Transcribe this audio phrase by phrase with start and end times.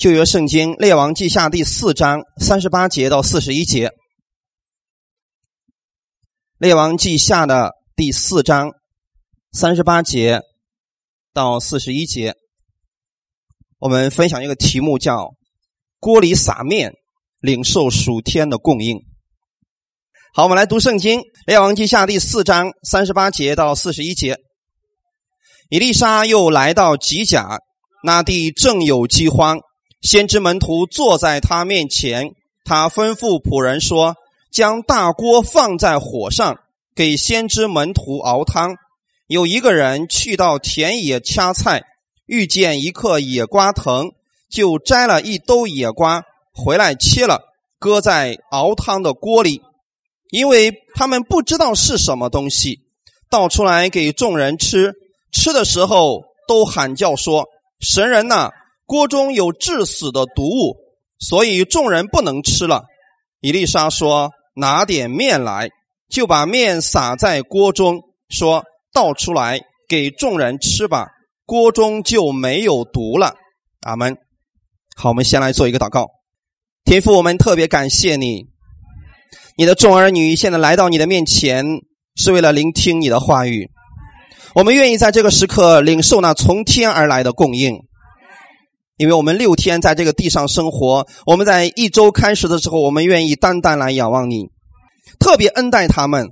[0.00, 3.90] 旧约圣经列王记下第四章三十八节到四十一节。
[6.56, 8.70] 列王记下的第四章
[9.52, 10.40] 三十八节
[11.34, 12.34] 到四十一节，
[13.78, 15.34] 我们分享一个题目，叫
[16.00, 16.94] “锅里撒面，
[17.40, 18.96] 领受属天的供应”。
[20.32, 24.38] 好，我们来读圣经，列王记下第四章三十八节到四十一节。
[25.68, 27.58] 以丽莎又来到吉甲，
[28.02, 29.58] 那地正有饥荒，
[30.00, 34.16] 先知门徒坐在他面前，他吩咐仆人说。
[34.50, 36.58] 将大锅放在火上，
[36.96, 38.74] 给先知门徒熬汤。
[39.28, 41.84] 有一个人去到田野掐菜，
[42.26, 44.10] 遇见一棵野瓜藤，
[44.48, 47.42] 就摘了一兜野瓜回来切了，
[47.78, 49.62] 搁在熬汤的锅里。
[50.30, 52.80] 因为他们不知道是什么东西，
[53.30, 54.94] 倒出来给众人吃。
[55.30, 57.46] 吃的时候都喊叫说
[57.78, 58.50] ：“神人呐，
[58.90, 60.76] 锅中有致死的毒物，
[61.20, 62.86] 所以众人不能吃了。”
[63.40, 64.32] 伊丽莎说。
[64.56, 65.70] 拿点面来，
[66.10, 71.06] 就把面撒在锅中，说倒出来给众人吃吧，
[71.46, 73.36] 锅中就没有毒了。
[73.82, 74.18] 阿门。
[74.96, 76.08] 好，我们先来做一个祷告。
[76.84, 78.48] 天父，我们特别感谢你，
[79.56, 81.64] 你的众儿女现在来到你的面前，
[82.16, 83.70] 是为了聆听你的话语。
[84.56, 87.78] 我们愿意在这个时刻领受那从天而来的供应。
[89.00, 94.50] 因为我们六天在这个地上生活，我们在一周开始的时候，我们愿意单单来仰望你，
[95.18, 96.28] 特别恩待他们。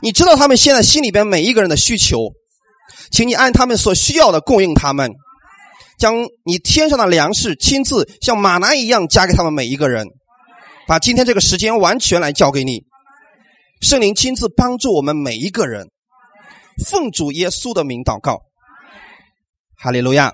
[0.00, 2.30] 你知道他们现在心里边每一个人的需求，
[3.10, 5.10] 请你按他们所需要的供应他们，
[5.98, 10.06] 将你天上的粮食亲自像马南一样加给他们每一个人。
[10.86, 12.84] 把今天这个时间完全来交给你，
[13.80, 15.88] 圣灵亲自帮助我们每一个人。
[16.86, 18.42] 奉主耶稣的名祷告，
[19.76, 20.32] 哈利路亚。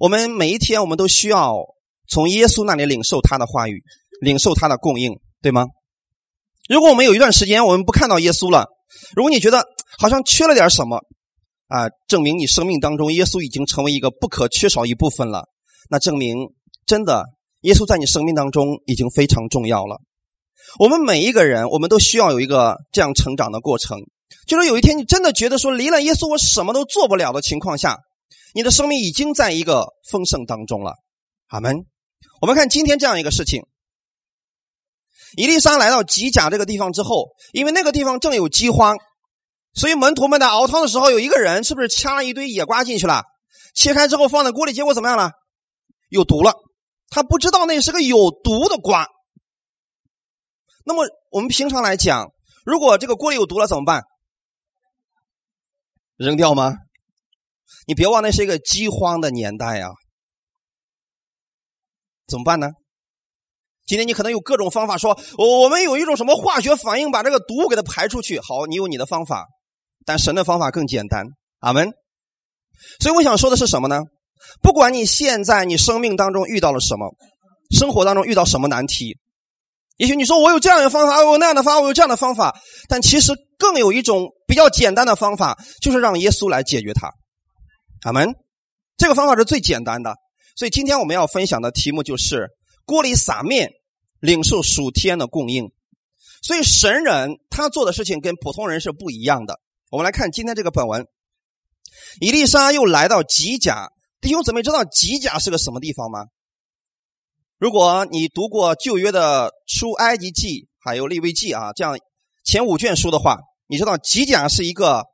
[0.00, 1.58] 我们每一天，我们都需要
[2.08, 3.82] 从耶稣那里领受他的话语，
[4.22, 5.12] 领受他的供应，
[5.42, 5.66] 对吗？
[6.70, 8.64] 如果我们有一段时间我们不看到耶稣了，
[9.14, 9.62] 如果你觉得
[9.98, 10.96] 好像缺了点什么
[11.68, 15.44] 啊，证明你生命当中耶稣已经成为一个不可缺少一部分了，
[15.90, 16.48] 那证明
[16.86, 17.26] 真的
[17.60, 20.00] 耶稣在你生命当中已经非常重要了。
[20.78, 23.98] 我们每一个人，我们都需要有一个这样成长的过程，
[24.46, 27.98] 就是有一天你真的觉得说离了耶稣我什么都做不了的情况下。
[28.54, 30.94] 你的生命已经在一个丰盛当中了，
[31.48, 31.86] 阿门。
[32.40, 33.62] 我们看今天这样一个事情：
[35.36, 38.96] 伊丽莎来到吉甲这个地方之后，因为那个地方正有饥荒，
[39.74, 43.24] 所以门徒们在熬汤的时候，有一个人是不是掐了一堆野瓜进去了？
[43.74, 45.32] 切开之后放在锅里，结果怎么样了？
[46.08, 46.54] 有毒了。
[47.08, 49.06] 他不知道那是个有毒的瓜。
[50.84, 52.32] 那么我们平常来讲，
[52.64, 54.02] 如果这个锅里有毒了怎么办？
[56.16, 56.74] 扔掉吗？
[57.86, 59.88] 你别忘，那是一个饥荒的年代呀，
[62.26, 62.68] 怎么办呢？
[63.86, 68.38] 今天你可能有各种方法，说我我们有一种什么化学反应，把这个毒给它排出去。
[68.38, 69.46] 好，你有你的方法，
[70.04, 71.26] 但神的方法更简单。
[71.58, 71.90] 阿门。
[73.00, 74.02] 所以我想说的是什么呢？
[74.62, 77.14] 不管你现在你生命当中遇到了什么，
[77.76, 79.18] 生活当中遇到什么难题，
[79.96, 87.10] 也许你说我有这样的方法，我有那样的方法，我有这样的方法，但其实更有一种比较简单的方法，就是让耶稣来解决它。
[88.02, 88.34] 阿门，
[88.96, 90.14] 这个方法是最简单的，
[90.56, 92.48] 所以今天我们要分享的题目就是
[92.84, 93.70] 锅里撒面，
[94.20, 95.70] 领受属天的供应。
[96.42, 99.60] 所以神人他做的事情跟普通人是不一样的。
[99.90, 101.06] 我们来看今天这个本文，
[102.20, 103.90] 伊丽莎又来到吉甲，
[104.20, 106.26] 弟兄姊妹知道吉甲是个什么地方吗？
[107.58, 111.98] 如果你读过旧约的出埃及记还有利未记啊，这样
[112.44, 115.04] 前五卷书的话，你知道吉甲是一个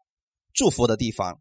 [0.55, 1.41] 祝福的地方。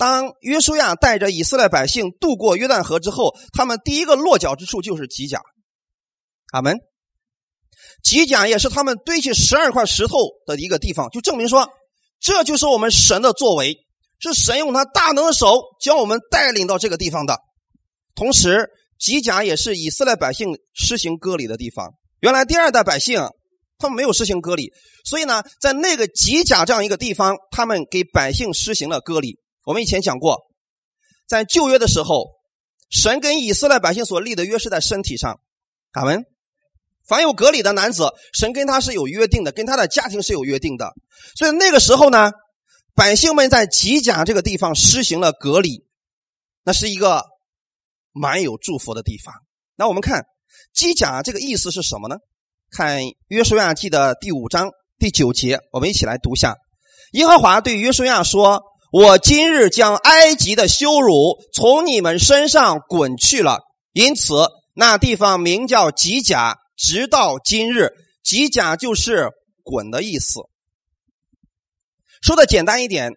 [0.00, 5.42] 当约书亚带着以色列百姓渡过约旦河之后，他们第一个落脚之处就是吉甲。
[6.52, 6.78] 阿门。
[8.02, 10.16] 吉甲也是他们堆起十二块石头
[10.46, 11.68] 的一个地方，就证明说，
[12.18, 13.76] 这就是我们神的作为，
[14.20, 17.38] 是神用他大能的手将我们带领到这个地方的。
[18.14, 21.92] 同时，吉甲也是以色列百姓施行割礼的地方。
[22.20, 23.20] 原来第二代百姓
[23.76, 24.72] 他们没有施行割礼，
[25.04, 29.36] 所以呢，在那个吉甲这样一个地方，他们给百姓施行了割礼。
[29.70, 30.36] 我们以前讲过，
[31.28, 32.26] 在旧约的时候，
[32.90, 35.38] 神跟以色列百姓所立的约是在身体上。
[35.92, 36.24] 阿门。
[37.06, 40.92] 凡有隔离的男子，神跟他是有约定的，跟他的家庭是有约定的。
[41.36, 42.32] 所以那个时候呢，
[42.96, 45.86] 百姓们在吉甲这个地方施行了隔离，
[46.64, 47.22] 那是一个
[48.10, 49.32] 蛮有祝福的地方。
[49.76, 50.24] 那我们看
[50.74, 52.16] 吉甲这个意思是什么呢？
[52.72, 56.56] 看约书亚记的第五章第九节，我们一起来读一下。
[57.12, 58.64] 耶和华对约书亚说。
[58.92, 63.60] 我今日将埃及的羞辱从你们身上滚去了，
[63.92, 64.34] 因此
[64.74, 67.90] 那地方名叫吉甲，直到今日。
[68.22, 69.30] 吉甲就是
[69.62, 70.40] 滚的意思。
[72.20, 73.12] 说的简单一点，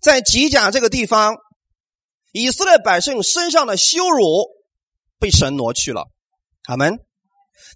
[0.00, 1.34] 在吉甲这个地方，
[2.32, 4.48] 以色列百姓身上的羞辱
[5.18, 6.04] 被神挪去了。
[6.68, 6.98] 阿门。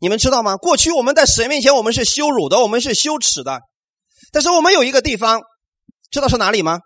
[0.01, 0.57] 你们知道吗？
[0.57, 3.61] 过去我们在神面前，我们是羞辱的，我们是羞耻的。
[4.31, 5.41] 但是我们有一个地方，
[6.11, 6.81] 知道是哪里吗？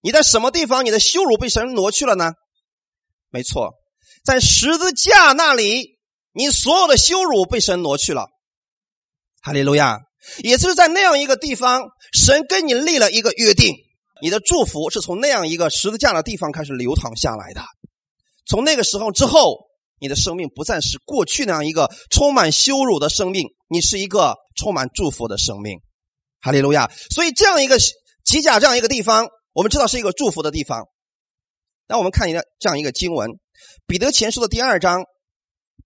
[0.00, 2.32] 你在什么地方，你的羞辱被神挪去了呢？
[3.30, 3.74] 没错，
[4.24, 5.98] 在十字架那里，
[6.32, 8.28] 你所有的羞辱被神挪去了。
[9.42, 9.98] 哈利路亚！
[10.42, 13.74] 也就是在那样一个地方，神跟你立了一个约定，
[14.20, 17.62] 你的祝福是从那样一个十字架的地方开始流淌下来的。
[18.46, 19.68] 从那个时候之后，
[20.00, 25.78] 你的生命不再是过去那样一个充满羞辱的生命，你是一个充满祝福的生命。
[26.40, 26.90] 哈利路亚！
[27.10, 27.78] 所以这样一个
[28.24, 30.86] 吉甲这样一个地方，我们知道是一个祝福的地方。
[31.88, 33.28] 那我们看一下这样一个经文，
[33.88, 35.02] 《彼得前书》的第二章。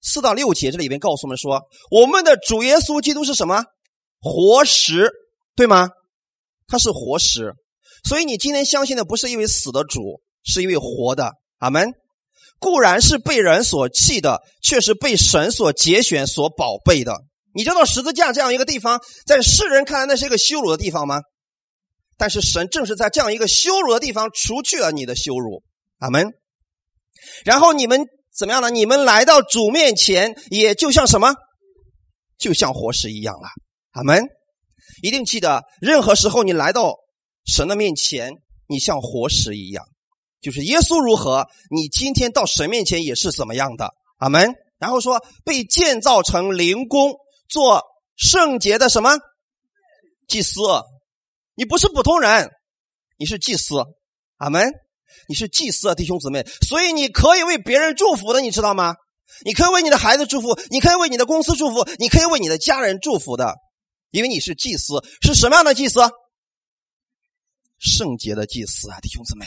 [0.02, 3.64] 四到六节，这里边告诉我们说，我们的主耶稣基督是什么？
[4.20, 5.10] 活石，
[5.56, 5.88] 对吗？
[6.66, 7.54] 他是活石，
[8.04, 11.32] 所以你今天相信的不是一位死的主，是一位活的。
[11.56, 11.94] 阿门。
[12.58, 17.22] 固然是被人所弃的，却是被神所节选、所宝贝的。
[17.54, 21.20] 你知道十字架这样一个地方，在世人看来那是一个羞辱的地方吗？
[22.22, 25.64] 但是神正是在这样一个羞辱的地方，除去了你的羞辱。
[25.98, 26.28] 阿门。
[27.44, 28.06] 然后你们。
[28.34, 28.70] 怎么样呢？
[28.70, 31.34] 你们来到主面前，也就像什么？
[32.38, 33.46] 就像活石一样了。
[33.90, 34.24] 阿门！
[35.02, 36.96] 一定记得，任何时候你来到
[37.44, 38.32] 神的面前，
[38.68, 39.84] 你像活石一样。
[40.40, 43.90] 就是耶稣如何，你今天到神面前也是怎么样的。
[44.16, 44.54] 阿门！
[44.78, 47.12] 然后说，被建造成灵宫，
[47.50, 47.82] 做
[48.16, 49.18] 圣洁的什么
[50.26, 50.62] 祭司？
[51.54, 52.50] 你不是普通人，
[53.18, 53.76] 你是祭司。
[54.36, 54.70] 阿门。
[55.28, 58.94] 你是祭司啊，弟兄姊妹，所以你可以为别人祝福的，你知道吗？
[59.44, 63.54] 你可以为你的孩子祝福，你可以为你的公司祝福，你可以为你的家人祝福的，
[64.10, 66.00] 因为你是祭司，是什么样的祭司？
[67.78, 69.46] 圣洁的祭司啊，弟兄姊妹，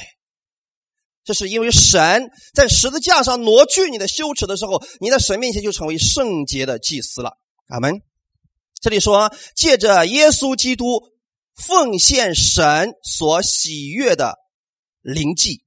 [1.24, 7.40] 这是因为神在十字架上挪去你的羞耻的时候，你在神面前就成为圣洁的祭司了。
[7.70, 8.02] 阿门。
[8.80, 11.02] 这里说，借着耶稣基督
[11.56, 14.36] 奉献神所喜悦的
[15.02, 15.64] 灵祭。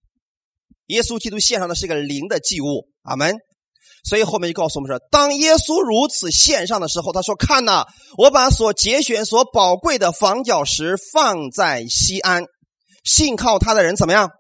[0.87, 3.37] 耶稣基督献上的是一个灵的祭物，阿门。
[4.05, 7.85] 所以后面就告诉我们说，当耶稣如此献上的时候，他说：“看呐，
[8.17, 12.45] 我把所节选、所宝贵的房角石放在西安，
[13.05, 14.31] 信靠他的人怎么样，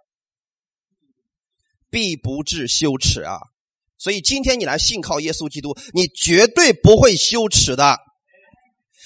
[1.91, 3.37] 必不致羞耻啊！
[3.99, 7.99] 所以今天你来信靠耶稣基督，你绝对不会羞耻的。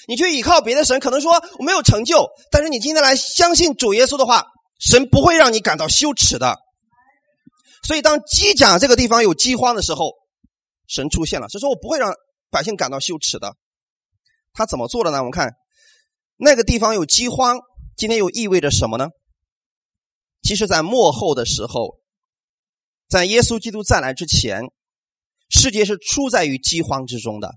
[0.07, 4.47] 你去依靠别的神，可能说我没有成就，但是你今天来相信主耶稣的话，
[4.79, 6.57] 神不会让你感到羞耻的。”
[7.85, 10.13] 所以，当基甲这个地方有饥荒的时候，
[10.87, 11.49] 神出现了。
[11.49, 12.13] 所以说我不会让
[12.49, 13.55] 百姓感到羞耻的。
[14.53, 15.17] 他怎么做的呢？
[15.17, 15.51] 我们看
[16.37, 17.59] 那个地方有饥荒，
[17.97, 19.09] 今天又意味着什么呢？
[20.41, 21.97] 其实，在末后的时候，
[23.09, 24.61] 在耶稣基督再来之前，
[25.49, 27.55] 世界是处在于饥荒之中的。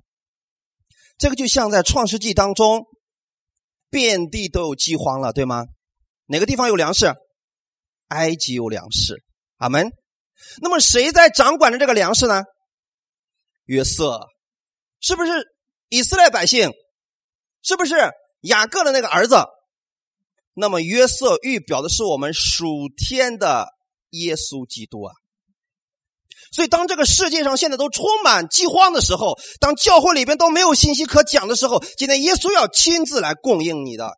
[1.19, 2.85] 这个就像在创世纪当中，
[3.91, 5.65] 遍地都有饥荒了，对吗？
[6.27, 7.15] 哪个地方有粮食？
[8.09, 9.23] 埃及有粮食。
[9.57, 9.91] 阿门。
[10.61, 12.43] 那么谁在掌管着这个粮食呢？
[13.65, 14.21] 约瑟，
[15.01, 15.33] 是不是
[15.89, 16.71] 以色列百姓？
[17.63, 17.95] 是不是
[18.43, 19.37] 雅各的那个儿子？
[20.53, 23.69] 那么约瑟预表的是我们属天的
[24.11, 25.15] 耶稣基督啊。
[26.57, 34.11] 所以当这个世界上现在都充满饥荒的时候，当教会里边都没有信息可讲的时候，今天耶稣要亲自来供应你的。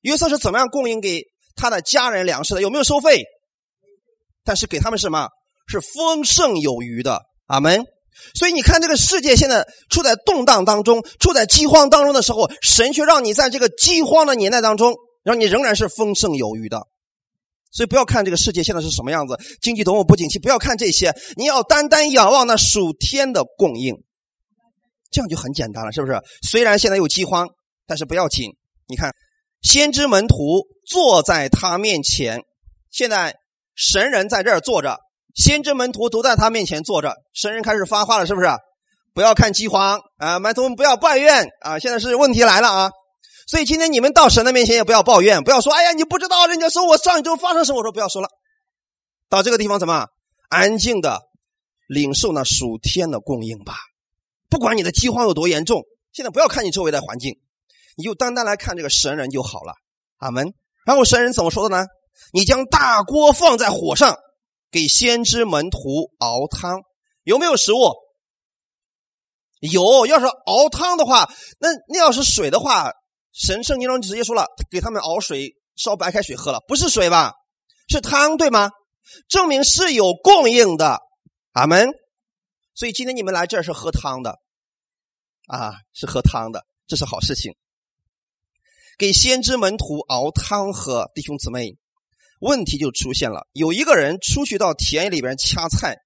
[0.00, 1.24] 约瑟是怎么样供应给
[1.56, 2.62] 他的家人粮食的？
[2.62, 3.22] 有没有收费？
[4.46, 5.28] 但是给他们什么
[5.68, 7.84] 是丰盛有余的，阿门。
[8.34, 16.80] 所以你看，这个世界现在处在动荡当中，处在饥荒当中的时候，神却让你在这个饥荒的年代当中，让你仍然是丰盛有余的。
[17.72, 23.94] 所以不要看这个世界现在是什么样子，经济多么不景气，不要看这些，你要单单仰望那属天的供应，
[25.10, 26.20] 这样就很简单了，是不是？
[26.48, 27.48] 虽然现在有饥荒，
[27.86, 28.50] 但是不要紧。
[28.88, 29.12] 你看，
[29.62, 32.40] 先知门徒坐在他面前，
[32.90, 33.34] 现在。
[33.76, 34.98] 神人在这儿坐着，
[35.34, 37.14] 先知门徒都在他面前坐着。
[37.32, 38.48] 神人开始发话了，是不是？
[39.14, 41.78] 不要看饥荒啊，门徒们不要抱怨啊。
[41.78, 42.90] 现在是问题来了啊，
[43.50, 48.28] 所以今天你们到神的面前也不要抱怨，不要说哎呀，你不知道人家说我上一周发生什么，我说不要说了。
[49.28, 50.06] 到这个地方怎么
[50.48, 51.20] 安静的
[51.88, 53.74] 领受那属天的供应吧？
[54.48, 57.40] 不管你的饥荒有多严重，现在不要看你周围的环境，
[57.96, 59.74] 你就单单来看这个神人就好了。
[60.18, 60.54] 阿门。
[60.86, 61.86] 然后神人怎么说的呢？
[62.32, 64.16] 你将大锅放在火上，
[64.70, 66.82] 给先知门徒熬汤。
[67.24, 67.94] 有没有食物？
[69.58, 70.06] 有。
[70.06, 71.28] 要是熬汤的话，
[71.58, 72.92] 那那要是水的话，
[73.32, 77.34] 神圣经中直接说了，给他们熬水，烧白开水喝了，不是水吧？
[77.88, 78.70] 是汤，对吗？
[79.28, 81.00] 证明是有供应的。
[81.52, 81.88] 阿门。
[82.74, 84.38] 所以今天你们来这儿是喝汤的，
[85.48, 87.54] 啊，是喝汤的，这是好事情。
[88.96, 91.76] 给先知门徒熬汤喝，弟兄姊妹，
[92.40, 93.48] 问题就出现了。
[93.52, 95.96] 有一个人出去到田野里边掐菜，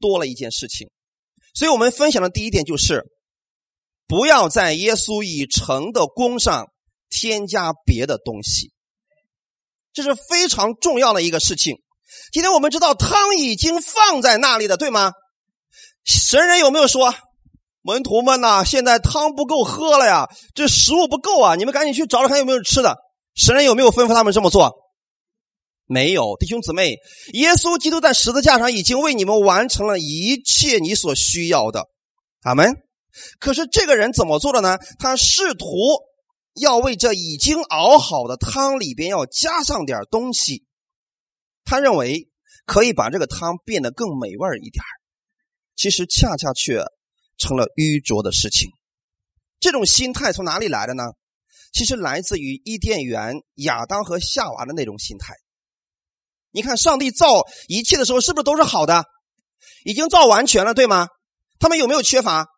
[0.00, 0.90] 多了一件事情。
[1.54, 3.04] 所以我们分享的第一点就是，
[4.10, 6.66] 不要在耶稣已成的功上
[7.08, 8.72] 添加别的东西，
[9.92, 11.76] 这是非常重要的一个事情。
[12.32, 15.12] 今天我们知道汤已经放在那里的，对吗？
[16.04, 17.14] 神人有没有说，
[17.82, 22.96] 门徒们呐，现在汤不够喝了呀，这食物不够啊，你们赶紧去找找看有没有吃的。
[23.36, 24.72] 神人有没有吩咐他们这么做？
[25.86, 26.96] 没有，弟兄姊妹，
[27.34, 31.84] 耶稣基督在十字架上已经为你们完成了一切你所需要的，
[32.42, 32.74] 阿门。
[33.38, 34.78] 可是这个人怎么做的呢？
[34.98, 35.66] 他试图
[36.54, 40.64] 要为这已经熬好的汤里边要加上点东西，
[41.64, 42.28] 他认为
[42.66, 44.82] 可以把这个汤变得更美味一点
[45.76, 46.84] 其实恰恰却
[47.38, 48.70] 成了愚拙的事情。
[49.58, 51.04] 这种心态从哪里来的呢？
[51.72, 55.34] 其实来自于伊甸园亚当和夏娃的那种心态。
[56.50, 59.04] 你看，上帝造一切的时候，是不是都是好的？
[59.84, 61.06] 已经造完全了，对吗？
[61.60, 62.48] 他们有没有缺乏？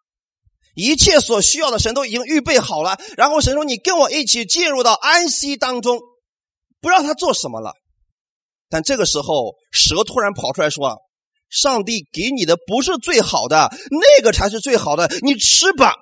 [0.75, 2.99] 一切所需要的神都已经预备好了。
[3.17, 6.01] 然后神说：“你跟我一起进入到安息当中，
[6.81, 7.75] 不让他做什么了。”
[8.71, 10.99] 但这个时候，蛇突然跑出来说
[11.51, 15.09] ：“上帝给你的不是最好的，那个才是最好的。
[15.21, 15.95] 你吃吧，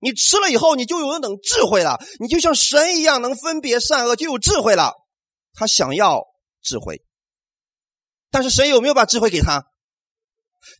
[0.00, 1.98] 你吃了以后，你就有那种智慧了。
[2.18, 4.94] 你就像神一样，能分别善恶，就有智慧了。
[5.54, 6.24] 他想要
[6.62, 7.02] 智慧。”
[8.32, 9.64] 但是神有没有把智慧给他？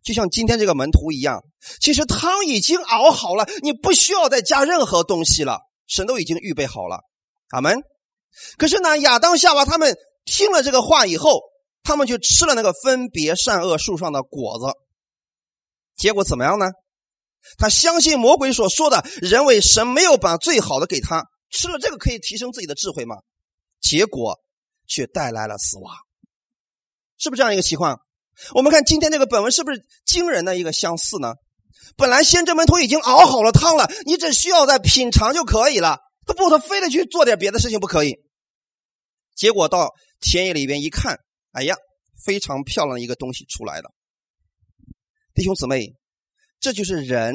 [0.03, 1.43] 就像今天这个门徒一样，
[1.81, 7.01] 其实汤已经熬好了，你不需要再加任何东西了，神都已经预备好了。
[7.51, 7.79] 阿门。
[8.57, 11.41] 可是呢，亚当夏娃他们听了这个话以后，
[11.83, 14.67] 他们就吃了那个分别善恶树上的果子，
[15.97, 16.67] 结果怎么样呢？
[17.59, 23.17] 他相信魔鬼所说的，认为神没有把最好的给他，吃了这个可以提升自己的智慧吗？
[23.81, 24.39] 结果
[24.87, 25.97] 却带来了死亡。
[27.19, 28.01] 是不是这样一个情况？
[28.55, 31.35] 我们看今天这个本文是不是惊人的一个相似呢？
[31.97, 35.99] 本来先知门徒已经熬好了汤了，你只需要再品尝就可以了。
[36.27, 38.17] 他不，他非得去做点别的事情不可以。
[39.35, 41.19] 结果到田野里边一看，
[41.53, 41.75] 哎呀，
[42.25, 43.91] 非常漂亮的一个东西出来了。
[45.35, 45.95] 弟兄姊妹，
[46.61, 47.35] 这就是人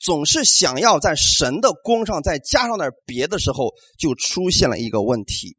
[0.00, 5.56] 总是想要在神的功上再加上点别的时候，就出现了一个问题。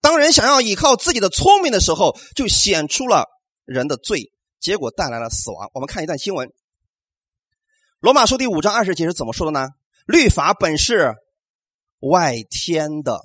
[0.00, 3.26] 当人想要依靠自己的聪明的时候，就显出了
[3.64, 4.30] 人的罪，
[4.60, 5.68] 结果带来了死亡。
[5.74, 6.48] 我们看一段新闻，
[8.00, 9.68] 《罗马书》第五章二十节是怎么说的呢？
[10.06, 11.14] 律法本是
[12.00, 13.18] 外天的，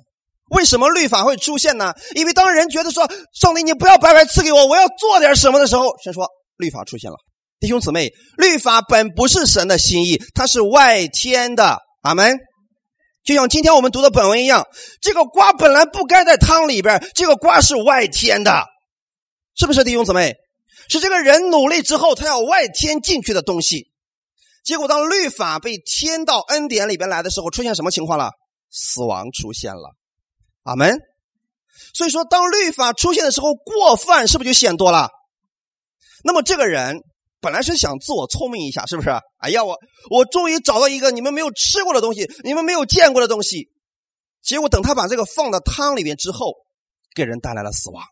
[0.50, 1.92] 为什么律法会出现呢？
[2.14, 7.16] 因为当人觉得说上帝，你不要白白赐给我，我要做点什么的时候，神说律法出现了。
[7.58, 11.78] 弟兄姊妹，律法本不是神的心意，它是外天的。
[12.00, 12.38] 阿门。
[13.22, 14.66] 就像今天我们读的本文一样，
[15.02, 18.64] 这个瓜本来不该在汤里边，这个瓜是外天的，
[19.60, 20.38] 是不是弟兄姊妹？
[20.88, 23.92] 是这个人努力之后，他要外添进去的东西。
[24.64, 28.30] 结果当律法被添到恩典里边来的时候，出现什么情况了？
[28.70, 29.94] 死亡出现了。
[30.62, 30.98] 阿门。
[31.92, 35.10] 所以说，当律法出现的时候，过犯是不是就显多了？
[36.24, 37.02] 那么这个人。
[37.42, 39.10] 本来是想自我聪明一下，是不是？
[39.40, 39.78] 哎呀，我
[40.10, 43.68] 我终于找到一个你们没有吃过的东西，你们没有见过的东西。
[44.42, 46.54] 结果等他把这个放到汤里面之后，
[47.14, 48.02] 给人带来了死亡。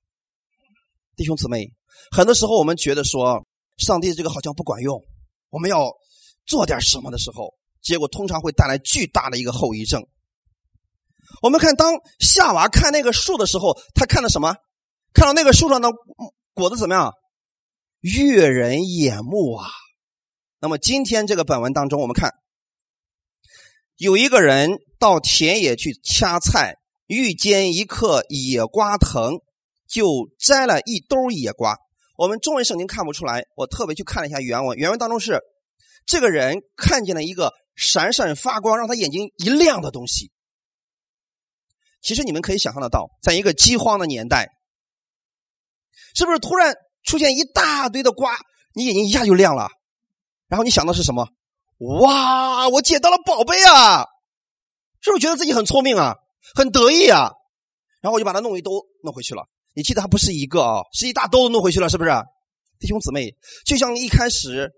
[1.18, 1.75] 弟兄姊妹，
[2.12, 3.44] 很多时候我们觉得说，
[3.76, 5.02] 上帝这个好像不管用，
[5.50, 5.92] 我们要
[6.46, 10.06] 做点什么的时候，结果通常会带来巨大的一个后遗症。
[11.42, 14.54] 我们看，当夏娃看那个树的时候，他看到什么？
[15.12, 15.90] 看到那个树上的
[16.54, 17.12] 果子怎么样？
[18.00, 19.66] 悦人眼目啊！
[20.60, 22.32] 那么今天这个本文当中，我们看
[23.96, 26.76] 有一个人到田野去掐菜，
[27.08, 29.40] 遇见一棵野瓜藤，
[29.88, 31.76] 就摘了一兜野瓜。
[32.16, 35.40] 我们中文圣经看不出来，我特别去看了一下原文，原文当中是
[36.07, 40.30] 这个人看见了一个闪闪发光、让他眼睛一亮的东西。
[42.00, 44.49] 其实你们可以想象得到，在一个饥荒的年代，
[46.14, 46.76] 是不是突然？
[47.04, 48.37] 出现一大堆的瓜，
[48.75, 49.71] 你眼睛一下就亮了，
[50.47, 51.26] 然后你想到是什么？
[51.78, 54.04] 哇，我捡到了宝贝啊！
[55.00, 56.16] 是不是觉得自己很聪明啊，
[56.54, 57.33] 很得意啊？
[58.02, 59.49] 然后我就把它弄一兜弄回去了。
[59.78, 62.11] 你记得还不是一个啊，是一大兜子弄回去了，是不是？
[62.80, 64.73] 弟兄姊妹，就像一开始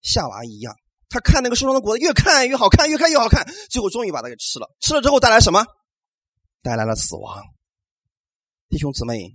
[0.00, 0.74] 夏娃一样，
[1.10, 4.74] 他看那个树上的果子越看越好看，越看越好看，最后终于把它给吃了。
[4.80, 5.66] 吃了之后带来什么？
[6.62, 7.42] 带来了死亡。
[8.70, 9.34] 弟兄姊妹，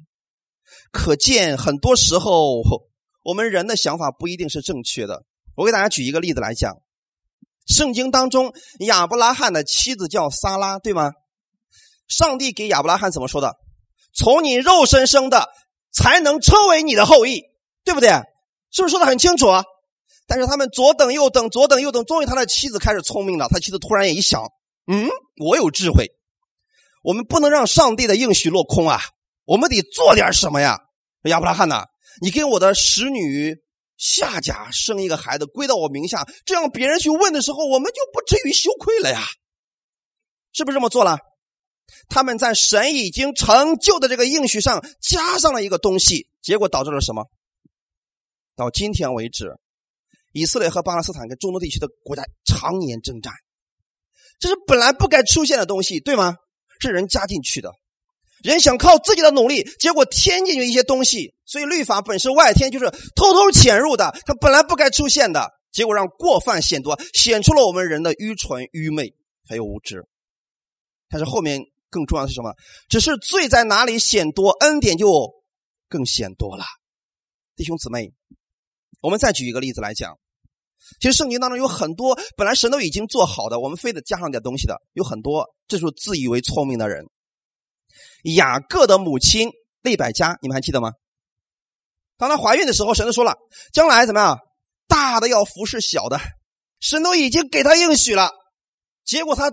[0.91, 2.63] 可见很多时候
[3.21, 5.25] 我们人的想法不一定是正确的。
[5.53, 6.75] 我给大家举一个例子来讲，
[7.67, 11.11] 圣经当中亚伯拉罕的妻子叫撒拉，对吗？
[12.07, 13.55] 上帝给亚伯拉罕怎么说的？
[14.15, 15.49] 从你肉身生的
[15.91, 17.43] 才能称为你的后裔，
[17.83, 18.09] 对不对？
[18.71, 19.63] 是不是说的很清楚啊？
[20.27, 23.47] 但是他们左等右等，左等右等，终于他的妻子开始聪明了。
[23.49, 24.41] 他妻子突然也一想，
[24.91, 25.07] 嗯，
[25.45, 26.09] 我有智慧，
[27.03, 28.99] 我们不能让上帝的应许落空啊，
[29.45, 30.79] 我们得做点什么呀？
[31.23, 31.85] 亚伯拉罕呐，
[32.21, 33.55] 你跟我的使女
[33.97, 39.21] 夏甲生一个孩子，归到我名下，这样别人去问的时候，我们就不至于羞愧了呀，
[40.53, 41.17] 是不是这么做了？
[42.07, 47.25] 他们在神已经成就的这个应许上加上了一个东西，结果导致了什么？
[48.55, 49.57] 到今天为止，
[50.31, 53.33] 以色列和巴勒斯坦跟中东地区的国家常年征战，
[54.39, 56.35] 这是本来不该出现的东西，对吗？
[56.79, 57.71] 是人加进去的，
[58.43, 61.33] 人想靠自己的努力，结果添进去一些东西。
[61.45, 69.13] 所以律法本是外天，就是偷偷潜入的，它本来不该出现的，结果让过犯显多，显出了我们人的愚蠢、愚昧
[69.47, 70.05] 还有无知。
[71.09, 71.61] 但是后面。
[71.95, 72.53] 更重要的是什么？
[72.89, 75.07] 只是罪在哪里显多，恩典就
[75.87, 76.65] 更显多了。
[77.55, 78.11] 弟兄姊妹，
[79.01, 80.19] 我们再举一个例子来讲。
[80.99, 85.55] 其实圣经当中有很多本来神都已经做好的，我们非得加上点东西的，有很多。
[85.69, 87.05] 这是自以为聪明的人。
[88.35, 89.49] 雅各的母亲
[89.81, 90.91] 利百加，你们还记得吗？
[92.17, 93.37] 当她怀孕的时候，神都说了，
[93.71, 94.37] 将来怎么样？
[94.89, 96.19] 大的要服侍小的，
[96.81, 98.31] 神都已经给她应许了。
[99.05, 99.49] 结果她。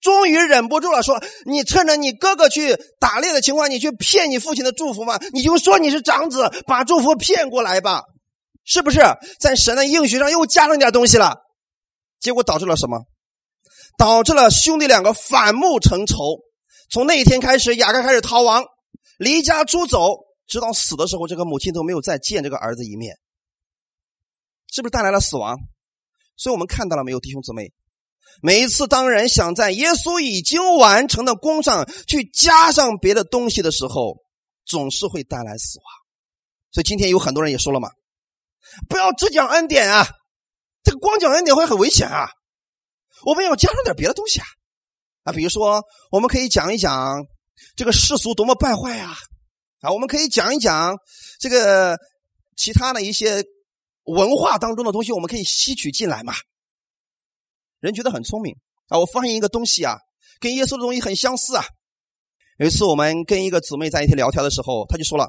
[0.00, 5.18] 终于忍不住了，说：“你趁着你哥哥去打猎的情况，你去骗你父亲的祝福吗？
[5.32, 8.02] 你就说你是长子，把祝福骗过来吧，
[8.64, 9.00] 是不是？
[9.38, 11.36] 在神的应许上又加上点东西了，
[12.18, 13.04] 结果导致了什么？
[13.98, 16.16] 导致了兄弟两个反目成仇。
[16.90, 18.64] 从那一天开始，雅各开始逃亡，
[19.18, 23.16] 离家出走，直到死的时候，这个母亲都没有再见这个儿子一面，
[24.72, 25.58] 是不是带来了死亡？
[26.36, 27.70] 所以我们看到了没有，弟兄姊妹？”
[28.42, 34.16] 每一次当人想在耶稣已经完成的功上去加上别的东西的时候，
[34.64, 35.84] 总是会带来死亡。
[36.72, 37.90] 所以今天有很多人也说了嘛，
[38.88, 40.08] 不要只讲恩典啊，
[40.82, 42.30] 这个光讲恩典会很危险啊。
[43.24, 44.46] 我们要加上点别的东西啊，
[45.24, 47.22] 啊，比如说我们可以讲一讲
[47.76, 49.14] 这个世俗多么败坏呀，
[49.80, 50.96] 啊，我们可以讲一讲
[51.40, 51.98] 这个
[52.56, 53.44] 其他的一些
[54.04, 56.32] 文化当中的东西，我们可以吸取进来嘛。
[57.80, 58.54] 人觉得很聪明
[58.88, 58.98] 啊！
[58.98, 59.96] 我发现一个东西啊，
[60.38, 61.64] 跟耶稣的东西很相似啊。
[62.58, 65.26] 有一次我们跟一个姊妹在一起聊天的时候，她就说了：“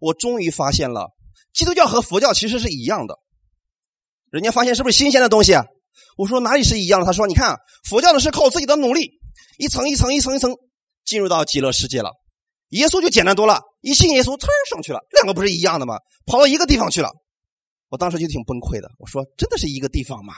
[0.00, 1.08] 我终于发现了，
[1.52, 3.18] 基督教和佛教其实是一样的。”
[4.30, 5.64] 人家发现是不是新鲜的东西啊？
[6.16, 7.06] 我说哪里是一样的？
[7.06, 7.56] 他说：“你看，
[7.88, 9.10] 佛教的是靠自己的努力，
[9.58, 10.54] 一层一层一层一层
[11.04, 12.12] 进入到极乐世界了。
[12.68, 15.00] 耶稣就简单多了，一信耶稣，噌上去了。
[15.12, 15.98] 两个不是一样的吗？
[16.24, 17.10] 跑到一个地方去了。”
[17.90, 18.88] 我当时就挺崩溃的。
[18.98, 20.34] 我说：“真的是一个地方吗？”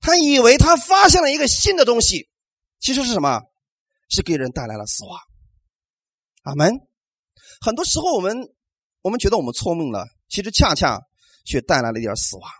[0.00, 2.28] 他以为他发现了一个新的东西，
[2.80, 3.40] 其实是什么？
[4.08, 5.18] 是给人带来了死亡。
[6.42, 6.74] 阿门。
[7.60, 8.36] 很多时候，我们
[9.02, 11.00] 我们觉得我们聪明了，其实恰恰
[11.44, 12.50] 却带来了一点死亡。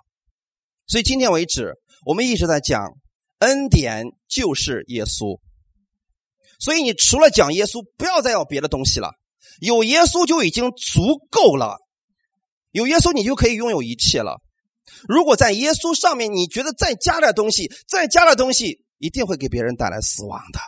[0.86, 2.92] 所以今天为止，我们一直在讲
[3.40, 5.38] 恩典就是耶稣。
[6.58, 9.12] 所以你除了讲耶稣，不要再要别的东西了。
[9.60, 11.76] 有耶稣就已经足够了，
[12.70, 14.40] 有耶稣你就可以拥有一切了。
[15.08, 20.60] 如果在耶稣上面，你觉得再加点东西，再加点东西，一定会给别人带来死亡的。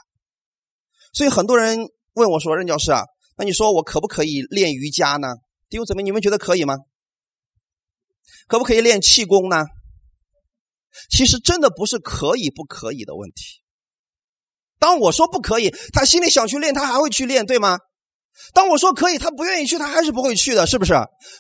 [1.13, 3.03] 所以很多人问我说：“任教师啊，
[3.37, 5.29] 那你说我可不可以练瑜伽呢？
[5.69, 6.75] 弟兄姊妹，你们觉得可以吗？
[8.47, 9.65] 可不可以练气功呢？
[11.11, 13.63] 其实真的不是可以不可以的问题。
[14.79, 17.79] 当我说不可以，他心里想去练，他还会去练，对吗？
[18.55, 20.95] 当我说可以，他不愿意去，他还是不会去的，是不是？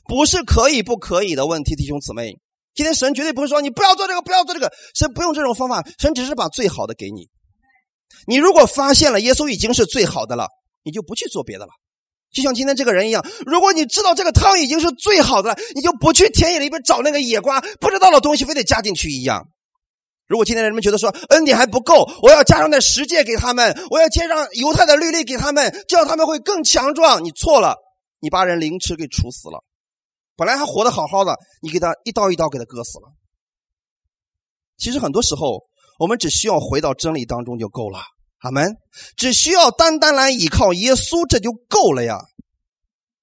[0.04, 2.38] 不是可以不可以的问题，弟兄姊妹。
[2.78, 4.72] 今天神绝对不会说你不要做这个，不要做这个。
[4.94, 7.26] 神不用这种方法，神只是把最好的给你。
[8.28, 10.46] 你如果发现了耶稣已经是最好的了，
[10.84, 11.72] 你就不去做别的了。
[12.32, 19.48] 就像今天这个人一样，如果你知道这个汤已经是最好的了，你就不去田野里边找那个野瓜，不知道的东西非得加进去一样。
[20.28, 27.24] 如果今天人们觉得说恩典还不够，我要加上点十诫给他们，我要加上犹太的律例给他们，这样他们会更强壮。
[27.24, 27.74] 你错了，
[28.20, 29.64] 你把人凌迟给处死了。
[30.38, 33.12] 本来还活得好好的，你给他一刀一刀给他割死了。
[34.76, 35.64] 其实很多时候，
[35.98, 37.98] 我们只需要回到真理当中就够了。
[38.38, 38.76] 阿门。
[39.16, 42.20] 只需要单单来依靠耶稣，这就够了呀。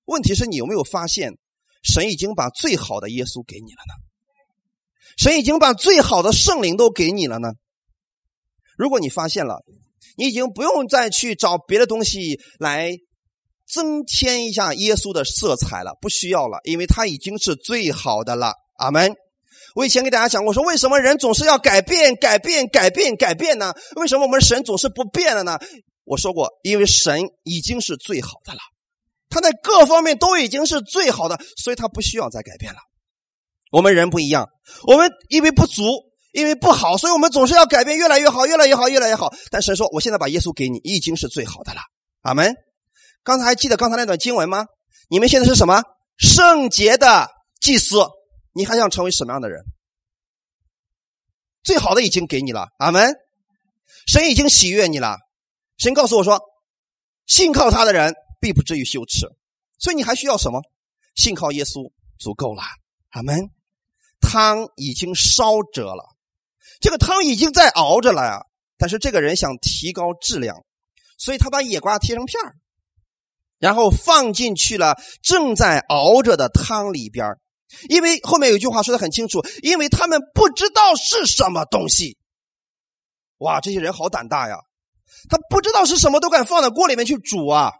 [0.03, 1.31] 问题是你有没有发现，
[1.83, 3.93] 神已经把最好的耶稣给你了呢？
[5.17, 7.53] 神已经把最好的圣灵都给你了呢？
[8.77, 9.63] 如果你发现了，
[10.17, 12.91] 你已经不用再去找别的东西来
[13.67, 18.53] 增添一下耶稣的色彩了，不需要了，因为他已经是最好的了。
[18.77, 19.13] 阿门。
[19.73, 23.73] 我以前给大家讲过，说为什么人总是要改变、改变、改变、改变呢？
[23.97, 25.59] 为什么我们神总是不变了呢？
[26.05, 28.59] 我说过，因为神已经是最好的了，
[29.29, 32.79] 他在各方面都已经是最好的，所以他不需要再改变了。
[33.71, 34.47] 我们人不一样，
[34.87, 35.83] 我们因为不足，
[36.31, 39.33] 因为不好，所以我们总是要改变，越来越好，越来越好，越来越好。
[39.51, 41.81] 但神说：“我现在把耶稣给你，已经是最好的了。”
[42.21, 42.53] 阿门。
[43.25, 44.67] 刚才还记得刚才那段经文吗？
[45.09, 45.81] 你们现在是什么
[46.15, 47.27] 圣洁的
[47.59, 47.97] 祭司？
[48.53, 49.63] 你还想成为什么样的人？
[51.63, 53.15] 最好的已经给你了，阿门。
[54.05, 55.17] 神已经喜悦你了。
[55.77, 56.39] 神告诉我说
[57.25, 59.27] ：“信靠他的人必不至于羞耻。”
[59.79, 60.61] 所以你还需要什么？
[61.15, 62.61] 信靠耶稣足够了，
[63.09, 63.49] 阿门。
[64.21, 66.15] 汤已经烧着了，
[66.79, 68.45] 这个汤已经在熬着了呀。
[68.77, 70.63] 但是这个人想提高质量，
[71.17, 72.39] 所以他把野瓜切成片
[73.59, 77.25] 然后放进去了正在熬着的汤里边
[77.89, 82.17] 因为后面有句话说的很清楚，因为他们不知道是什么东西。
[83.39, 84.55] 哇，这些人好胆大呀！
[85.29, 87.71] 他不知道是什么都敢放到锅里面去煮啊。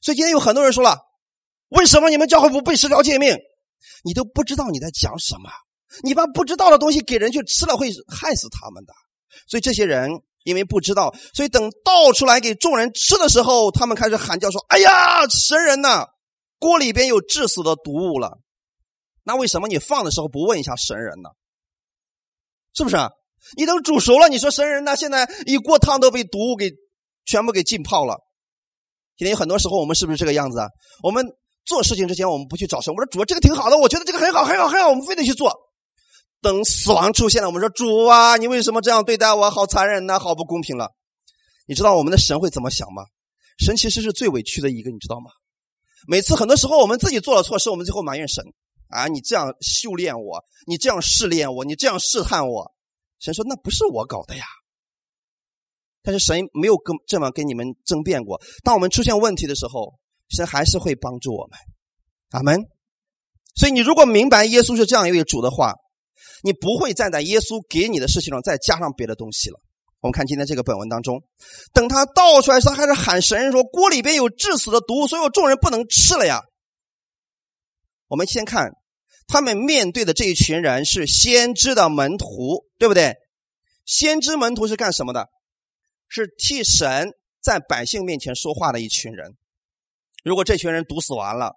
[0.00, 0.98] 所以今天有很多人说了，
[1.68, 3.36] 为什么你们教会不背十条诫命？
[4.04, 5.50] 你都不知道你在讲什么，
[6.02, 8.92] 你把不知道的东西给人去吃了，会害死他们的。
[9.48, 10.10] 所以这些人
[10.48, 16.06] 因为不知道，所以等倒出来给众人吃的时候，他们开始喊叫说：“哎呀，神人呐，
[16.58, 18.38] 锅里边有致死的毒物了。”
[19.24, 21.28] 那为什么你放的时候不问一下神人呢？
[22.74, 22.96] 是不是？
[23.58, 24.96] 你都煮熟了，你说神人呢？
[24.96, 26.70] 现在一锅汤都被毒物给
[27.26, 28.16] 全部给浸泡了。
[29.18, 30.66] 今天有很多时候我们是不是这个样子啊？
[31.02, 31.26] 我们
[31.66, 35.54] 做事情之前我们不去找神，我说主这个挺好的，我觉得这个很好很好很好，我们非得去做。
[36.40, 39.50] 等死亡出现了，我们说主啊，你为什么这样对待我？
[39.50, 40.94] 好残忍呐，好不公平了。
[41.66, 43.04] 你知道我们的神会怎么想吗？
[43.58, 45.30] 神其实是最委屈的一个，你知道吗？
[46.06, 48.44] 每次很多时候我们自己做了错事，我们最后埋怨神。
[48.90, 49.06] 啊！
[49.06, 52.72] 你这样修炼我，你这样试炼我，你这样试探我，
[53.20, 54.46] 神说那不是我搞的呀。
[56.02, 58.40] 但是神没有跟这么跟你们争辩过。
[58.64, 59.98] 当我们出现问题的时候，
[60.30, 61.58] 神还是会帮助我们。
[62.30, 62.62] 阿门。
[63.56, 65.74] 所以你如果明白耶稣是这样一位主的话，
[66.42, 69.60] 你不会站在耶稣给你的事情上再加上别的东西了。
[70.00, 71.22] 我们看今天这个本文当中，
[71.72, 76.42] 等他倒出来时，他还是喊神说：“锅里边有致死的毒，所以众人不能吃了呀。”
[78.06, 78.70] 我们先看，
[79.26, 83.16] 他们面对的这一群人是先知的门徒，对不对？
[83.84, 85.26] 先知门徒是干什么的？
[86.08, 87.10] 是替神
[87.42, 89.36] 在百姓面前说话的一群人。
[90.22, 91.54] 如果这群人毒死完了，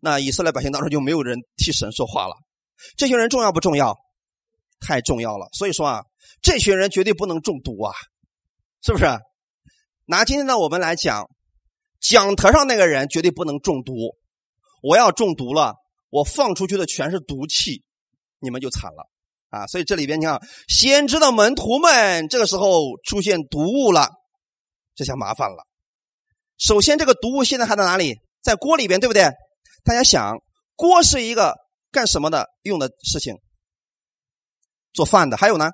[0.00, 2.34] 那以色列百姓当中就没有人替神说话了。
[2.96, 3.98] 这群人重要不重要？
[4.80, 5.48] 太重要了。
[5.52, 6.02] 所以说啊，
[6.42, 7.92] 这群人绝对不能中毒啊，
[8.82, 9.06] 是不是？
[10.06, 11.28] 拿今天的我们来讲，
[12.00, 13.92] 讲台上那个人绝对不能中毒。
[14.82, 15.74] 我要中毒了。
[16.10, 17.82] 我放出去的全是毒气，
[18.38, 19.10] 你们就惨了
[19.50, 19.66] 啊！
[19.66, 24.08] 所以这里边你看，先知的门徒们这个时候出现毒物了，
[24.94, 25.66] 这下麻烦了。
[26.56, 28.16] 首先，这个毒物现在还在哪里？
[28.40, 29.24] 在锅里边，对不对？
[29.84, 30.38] 大家想，
[30.76, 31.54] 锅是一个
[31.90, 33.36] 干什么的用的事情？
[34.92, 35.36] 做饭的。
[35.36, 35.70] 还有呢，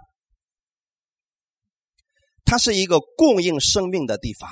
[2.45, 4.51] 它是一个供应生命的地方，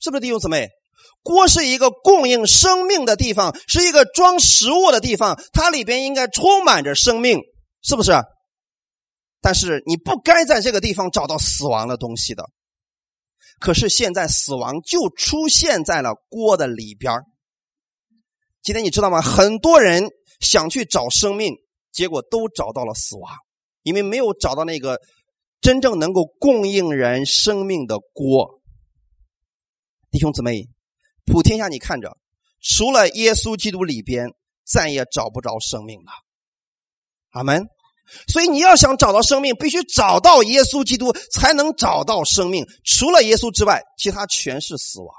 [0.00, 0.68] 是不是弟兄姊妹？
[1.22, 7.40] 锅是一个供应生命的地方，是一个装食物的地方，它里边应该充满着生命，
[7.82, 8.12] 是不是？
[9.40, 12.44] 但是你不该在这个地方找到死亡的东西的。
[13.58, 17.12] 可是现在死亡就出现在了锅的里边
[18.62, 19.20] 今天你知道吗？
[19.20, 20.08] 很多人
[20.40, 21.54] 想去找生命，
[21.92, 23.32] 结果都找到了死亡，
[23.88, 25.00] 因为没有找到那个
[25.60, 28.60] 真正能够供应人生命的锅。
[30.10, 30.68] 弟兄姊妹。
[31.30, 32.16] 普天下，你看着，
[32.58, 34.30] 除了耶稣基督里边，
[34.64, 36.10] 再也找不着生命了。
[37.32, 37.66] 阿门。
[38.28, 42.64] 所以你要想找到生命，必须找到耶稣基督，才能找到生命。
[42.82, 45.14] 除了耶稣之外，其他全是死亡。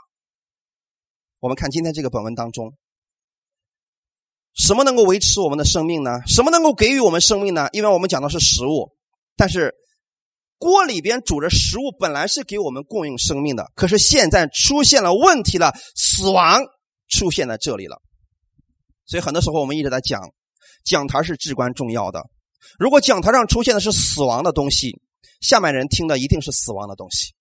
[1.42, 2.74] 我们看今天这个本文当中，
[4.60, 6.20] 什么能够维持我们的生命呢？
[6.28, 7.68] 什么能够给予我们生命呢？
[7.72, 8.92] 因为我们讲的是食物，
[9.36, 9.74] 但是。
[10.62, 16.60] 锅里边煮着食物，本来是给我们供应生命的，可是现在出现了问题了，死亡
[17.08, 18.02] 出现在这里了。
[19.06, 20.20] 所以很多时候我们一直在讲，
[20.84, 22.26] 讲台是至关重要的。
[22.78, 25.00] 如果讲台上出现的是死亡的东西，
[25.40, 27.32] 下面人听的一定是死亡的东西，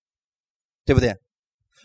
[0.85, 1.17] 对不对？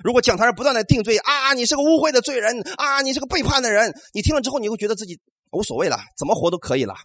[0.02, 5.20] 如果讲台上不断的定罪啊，你是个污秽的罪人啊，你是个背叛的人，你听了之后你会觉得自己
[5.52, 6.96] 无所谓了，怎么活都可以了。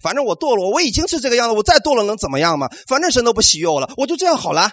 [0.00, 2.68] 反正我堕落，我已经是这个样子，我再堕落能怎么样嘛？
[2.88, 4.70] 反正神都不喜悦我了，我就这样好了。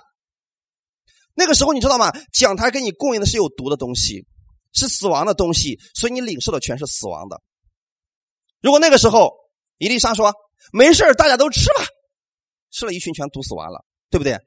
[1.36, 2.12] 那个时候你知道吗？
[2.34, 4.26] 讲台给你供应的是有毒的东西，
[4.74, 7.40] 是死亡的东西，所以你领受的全是死亡的。
[8.62, 9.32] 如果那个时候
[9.78, 10.34] 伊丽莎说
[10.74, 11.86] 没事大家都吃吧，
[12.72, 14.38] 吃了一群全毒死完了，对不对？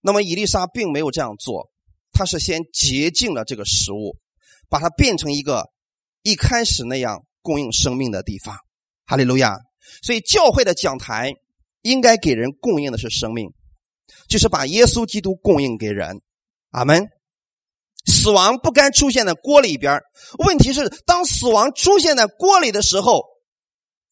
[0.00, 1.68] 那么伊丽莎并没有这样做，
[2.12, 4.16] 她是先洁净了这个食物，
[4.68, 5.68] 把它变成一个
[6.22, 8.56] 一开始那样供应生命的地方。
[9.06, 9.56] 哈利路亚！
[10.02, 11.32] 所以教会的讲台
[11.82, 13.52] 应该给人供应的是生命，
[14.28, 16.20] 就是把耶稣基督供应给人。
[16.70, 17.08] 阿门。
[18.06, 20.00] 死亡不该出现在锅里边
[20.38, 23.24] 问题是，当死亡出现在锅里的时候，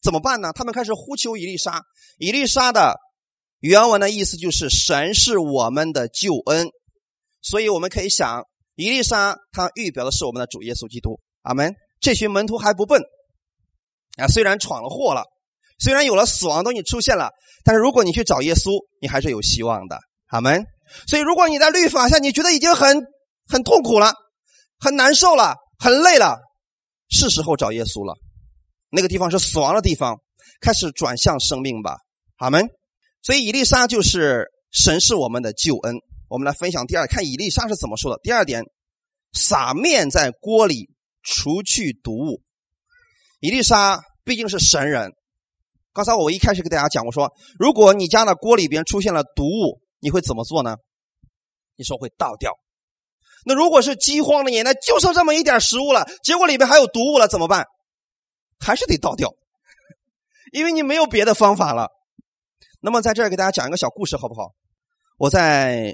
[0.01, 0.51] 怎么办呢？
[0.53, 1.81] 他们开始呼求伊丽莎。
[2.17, 3.06] 伊丽莎的。
[3.59, 6.69] 原文的意思就是神是我们的救恩，
[7.41, 8.43] 所以我们可以想，
[8.75, 11.19] 伊丽莎她预表的是我们的主耶稣基督。
[11.41, 11.73] 阿门。
[11.99, 13.01] 这群门徒还不笨
[14.17, 15.23] 啊，虽然闯了祸了，
[15.79, 17.31] 虽然有了死亡东西出现了，
[17.63, 18.69] 但是如果你去找耶稣，
[19.01, 19.99] 你还是有希望的。
[20.27, 20.63] 阿门。
[21.07, 23.03] 所以如果你在律法下，你觉得已经很
[23.47, 24.13] 很痛苦了，
[24.79, 26.37] 很难受了，很累了，
[27.09, 28.15] 是时候找耶稣了。
[28.91, 30.17] 那个地方是死亡的地方，
[30.61, 31.97] 开始转向生命吧。
[32.37, 32.69] 阿门。
[33.27, 35.97] 所以，以利沙就是神是我们的救恩。
[36.29, 38.17] 我们来分享第二，看以利沙是怎么说的。
[38.23, 38.63] 第二点，
[39.33, 40.87] 撒面在锅里
[41.23, 42.41] 除去毒物。
[43.41, 45.11] 以利沙毕竟是神人。
[45.91, 50.77] 刚才我一开始给大家讲过，说如果你家的锅里边出现了毒物，你会怎么做呢？
[51.75, 52.53] 你说会倒掉。
[53.43, 57.65] 那如果是饥荒的年代，就剩这么一点食物了，结果里边还有毒物了，怎么办？
[58.57, 59.33] 还是得倒掉，
[60.53, 61.89] 因为你没有别的方法了。
[62.87, 64.55] 那么在这儿给大家讲一个小故事，好不好？
[65.17, 65.93] 我在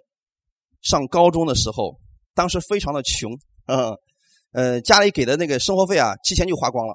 [0.84, 2.00] 上高中的时候，
[2.36, 3.32] 当时非常的穷，
[3.66, 3.98] 嗯，
[4.54, 6.94] 呃，家里给的那个生活费啊，提前就花光了。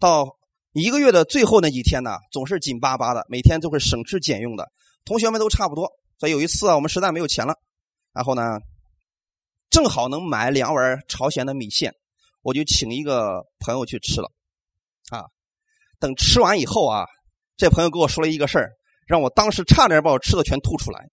[0.00, 0.26] 到
[0.72, 4.68] 一个月的最后那几天呢，总是紧巴巴的，每天都会省吃俭用的。
[5.04, 7.54] 同学们都差不多，所以有一次啊，我们实在没有钱了，
[8.12, 8.58] 然后呢，
[9.70, 11.94] 正好能买两碗朝鲜的米线，
[12.42, 14.32] 我就请一个朋友去吃了。
[15.10, 15.26] 啊，
[16.00, 17.06] 等吃完以后啊，
[17.56, 18.72] 这朋友跟我说了一个事儿。
[19.08, 21.08] 让我当时差点把我吃的全吐出来，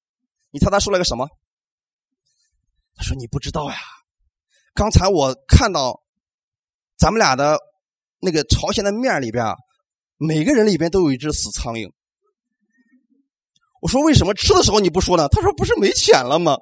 [0.52, 1.28] 你猜他说了个什么？
[2.98, 3.78] 他说：“你不知道呀，
[4.74, 6.02] 刚才我看到
[6.98, 7.58] 咱们俩的
[8.22, 9.46] 那个朝鲜的面里边，
[10.18, 11.90] 每个人里边都有一只死苍蝇。”
[13.82, 16.58] 我说：“为什么吃的时候你不说呢？”他说：“不是没钱了吗？”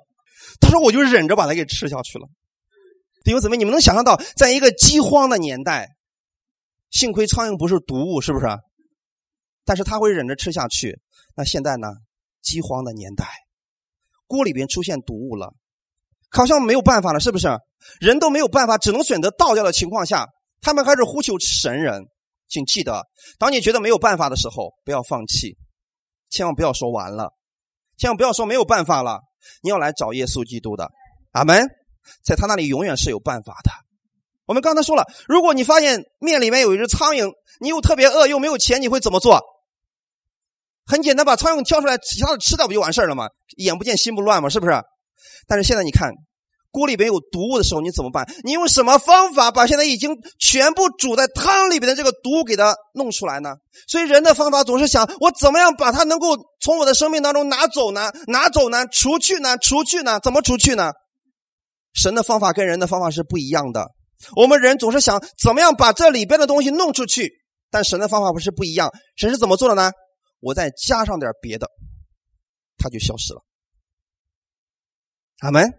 [0.60, 2.28] 他说：“我就忍着把它给吃下去了。”
[3.24, 5.90] 弟兄姊妹，你们能想象到，在一个饥荒的年代，
[6.90, 8.46] 幸亏苍蝇不是毒物，是不是？
[9.66, 11.00] 但是他会忍着吃下去。
[11.36, 11.88] 那现在呢？
[12.42, 13.26] 饥荒的年代，
[14.28, 15.54] 锅里边出现毒物了，
[16.30, 17.48] 好像没有办法了，是不是？
[18.02, 20.28] 人都没有办法，只能选择倒掉的情况下，
[20.60, 22.04] 他们开始呼求神人。
[22.50, 23.08] 请记得，
[23.40, 25.58] 当你觉得没有办法的时候，不要放弃，
[26.30, 27.32] 千万不要说完了，
[27.98, 29.22] 千万不要说没有办法了。
[29.62, 30.92] 你要来找耶稣基督的，
[31.32, 31.66] 阿门。
[32.26, 33.72] 在他那里永远是有办法的。
[34.46, 39.42] 我们刚才说了，如果你发现面里面有一只苍蝇，你又特别饿又没有钱，你会怎么做？
[40.86, 43.28] 很简单，把苍蝇挑出来，其他的吃掉不就完事了吗？
[43.58, 44.74] 眼不见心不乱嘛，是不是？
[45.48, 46.12] 但是现在你看，
[46.72, 48.26] 锅里边有毒物的时候，你怎么办？
[48.44, 53.54] 你用什么方法把现在已经全部煮在汤里边的这个毒给它弄出来呢？
[53.88, 58.12] 所以人的方法总是想，我怎么样把它能够从我的生命当中拿走呢？
[58.28, 58.86] 拿走呢？
[58.88, 59.58] 除去呢？
[59.58, 60.20] 除去呢？
[60.20, 60.92] 怎么除去呢？
[61.94, 63.88] 神的方法跟人的方法是不一样的。
[64.36, 67.30] 我们人总是想怎么样把这里边的东西弄出去，
[67.70, 68.90] 但神的方法不是不一样。
[69.16, 69.92] 神是怎么做的呢？
[70.44, 71.68] 我再加上点别的，
[72.78, 73.42] 它就消失了。
[75.40, 75.74] 阿门。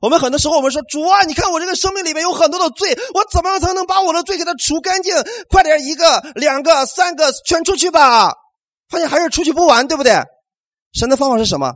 [0.00, 5.14] 我们很多时候我们说主啊，你看我这个生命里面有很多的罪，我怎么样才能把我的罪给它除干净？
[5.50, 8.32] 快点，一个、两个、三个，全出去吧！
[8.88, 10.12] 发现还是出去不完，对不对？
[10.94, 11.74] 神的方法是什么？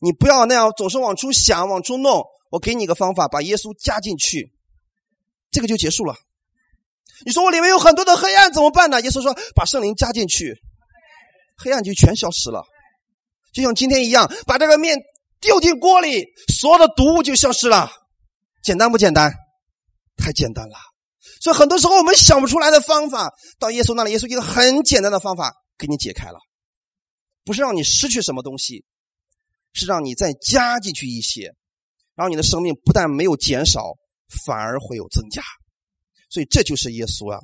[0.00, 2.24] 你不要那样总是往出想、往出弄。
[2.50, 4.52] 我给你个方法，把耶稣加进去，
[5.50, 6.16] 这个就结束了。
[7.24, 9.00] 你说我里面有很多的黑暗怎么办呢？
[9.00, 10.60] 耶稣说，把圣灵加进去。
[11.56, 12.64] 黑暗就全消失了，
[13.52, 14.98] 就像今天一样，把这个面
[15.40, 17.90] 丢进锅里，所有的毒物就消失了。
[18.62, 19.32] 简单不简单？
[20.16, 20.76] 太简单了。
[21.40, 26.38] 所以很多时候我们想不出来的方法，到耶稣那里，耶稣一个很简单的方法给你解开了。
[27.44, 28.84] 不是让你失去什么东西，
[29.72, 31.54] 是让你再加进去一些，
[32.14, 33.94] 然后你的生命不但没有减少，
[34.46, 35.42] 反而会有增加。
[36.30, 37.38] 所以这就是耶稣啊。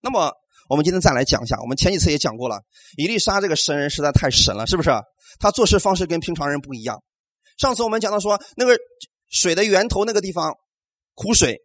[0.00, 0.32] 那么。
[0.68, 2.60] 我们今天再来讲一下，我们前几次也讲过了，
[2.98, 4.90] 伊丽莎这个神人实在太神了，是不是？
[5.40, 7.02] 他做事方式跟平常人不一样。
[7.56, 8.76] 上次我们讲到说，那个
[9.30, 10.54] 水的源头那个地方，
[11.14, 11.58] 苦水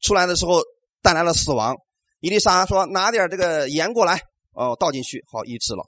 [0.00, 0.62] 出来的时候
[1.02, 1.74] 带来了死亡。
[2.20, 4.20] 伊丽莎说：“拿点这个盐过来，
[4.52, 5.84] 哦，倒进去，好医治了。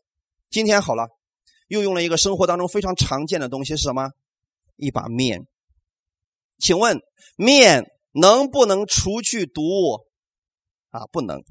[0.51, 1.07] 今天好了，
[1.69, 4.11] 又用了一个生活当中非常常见的东西是什么？
[4.77, 5.47] 一把面。
[6.59, 6.99] 请问
[7.37, 10.07] 面能不能除去毒物？
[10.91, 11.43] 啊，不能。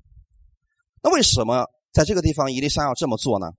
[1.06, 3.52] 那为什么在这个地方伊丽莎要这么做呢？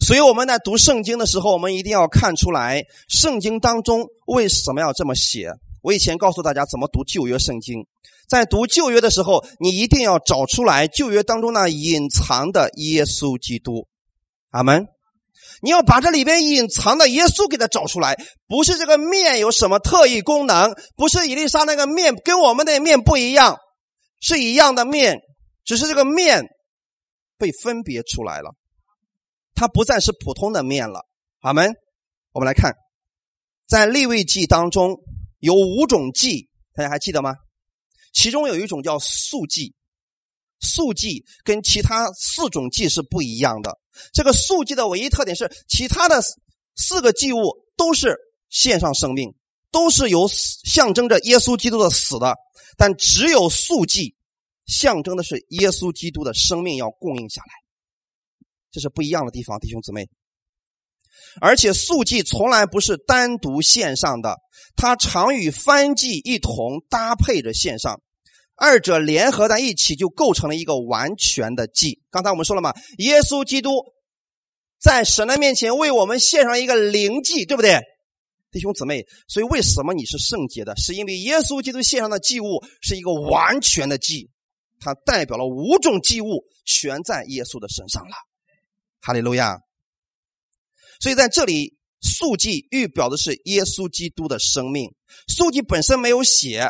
[0.00, 5.50] 所以我们在读圣经的时候，我们一定要看出来圣经当中为什么要这么写。
[5.82, 7.86] 我以前告诉大家怎么读旧约圣经，
[8.26, 13.86] 在读旧约的时候，你一定要找出来旧约当中那隐藏的耶稣基督。
[14.50, 14.86] 阿门。
[15.60, 18.16] 你要把这里边隐藏的耶稣给他找出来，
[18.48, 23.58] 不是这个面有什么特异功能，不是伊丽莎那个面跟我们的面不一样，
[24.20, 25.20] 是一样的面，
[25.64, 26.44] 只是这个面
[27.38, 28.54] 被分别出来了。
[29.54, 31.06] 它不再是普通的面了。
[31.40, 31.74] 好们。
[32.34, 32.72] 我们来看，
[33.68, 34.96] 在立位记当中
[35.38, 37.34] 有五种祭，大家还记得吗？
[38.14, 39.74] 其中有一种叫素祭，
[40.60, 43.78] 素祭跟其他四种祭是不一样的。
[44.14, 46.22] 这个素祭的唯一特点是，其他的
[46.74, 48.16] 四个祭物都是
[48.48, 49.34] 献上生命，
[49.70, 52.34] 都是有象征着耶稣基督的死的，
[52.78, 54.16] 但只有素祭
[54.66, 57.52] 象征的是耶稣基督的生命要供应下来。
[58.70, 60.08] 这是不一样的地方，弟兄姊妹。
[61.40, 64.36] 而且素祭从来不是单独献上的，
[64.76, 68.02] 它常与翻祭一同搭配着献上，
[68.54, 72.02] 二者联合在一起就构成了一个完全的祭。
[72.10, 73.70] 刚才我们说了嘛，耶稣基督
[74.78, 77.80] 在神的面前为我们献上一个灵祭，对不对，
[78.50, 79.06] 弟兄姊妹？
[79.26, 80.76] 所以为什么你是圣洁的？
[80.76, 84.28] 是因为耶稣基督献上的祭物是一个完全的祭，
[84.82, 88.14] 它代表了五种祭物全在耶稣的身上了。
[89.00, 89.58] 哈利路亚！
[91.00, 94.92] 所以在这里，素祭预表的是耶稣基督的生命。
[95.28, 96.68] 素祭本身没有血，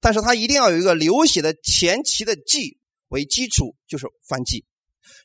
[0.00, 4.64] 但是它一定要有一个流血的前期的祭为基础，就是燔祭。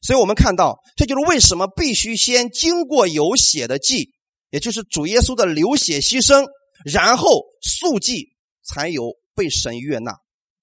[0.02, 4.13] 所以我们看到，这就是为什么必须先经过有血的祭，
[4.50, 6.45] 也就是主耶稣的流血牺牲，
[6.86, 10.13] 然后素祭才有被神悦纳。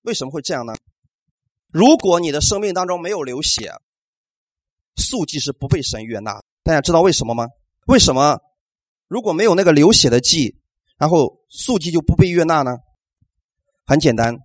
[0.02, 0.72] 为什么会这样呢？
[1.70, 3.72] 如果你的生命当中没有流血，
[4.96, 7.46] 素祭是不被神悦纳，大家知道为什么吗？
[7.86, 8.38] 为什么
[9.06, 10.56] 如果没有那个流血的祭，
[10.98, 12.78] 然后素祭就不被悦纳呢？
[13.84, 14.36] 很简单，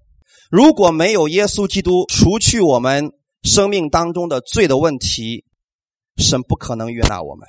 [0.49, 5.43] 如果没有耶稣基督除去我们生命当中的罪的问题，
[6.17, 7.47] 神不可能悦纳我们。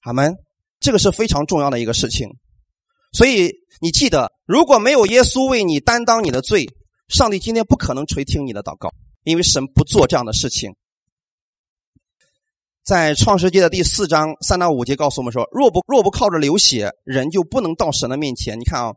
[0.00, 0.34] 好们，
[0.80, 2.28] 这个是非常重要的一个事情。
[3.12, 6.66] 所以你记得，如果没有耶稣为你担当你的罪，
[7.08, 8.90] 上帝今天不可能垂听你的祷告，
[9.22, 10.74] 因为神不做这样的事情。
[12.82, 18.60] 在创世纪的第四章三到五节告诉我们说：若不若不靠着流血，人就不能到神的面前。
[18.60, 18.92] 你看啊，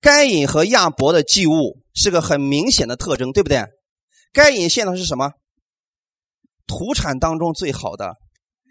[0.00, 3.64] 该隐和亚伯的祭物是个很明显的特征，对不对？
[4.32, 5.32] 该隐献的是什么？
[6.66, 8.14] 土产当中最好的。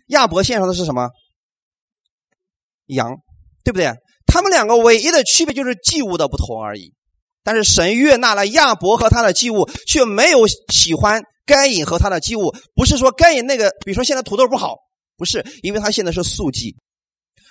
[0.08, 1.10] 亚伯献上的是什么？
[2.88, 3.18] 羊，
[3.64, 3.94] 对不对？
[4.26, 6.94] 他们两个唯一的区别就是祭物的不同而已。
[7.44, 11.24] 但是神悦纳了亚伯和他的祭物，却没有喜欢。
[11.46, 14.76] 该隐和他的祭物，不是说该隐那个，比如说现在土豆不好，
[15.18, 16.76] 不是，因为他现在是素祭。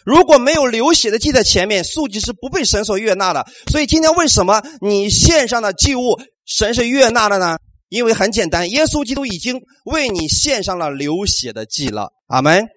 [0.05, 3.45] 如果没有流血的祭在前面，素祭是不被神所悦纳的。
[3.73, 7.59] 所以今天为什么你献上的祭物神是悦纳的呢？
[7.89, 12.11] 因为很简单，耶稣基督已经为你献上了流血的祭了。
[12.29, 12.69] 阿门。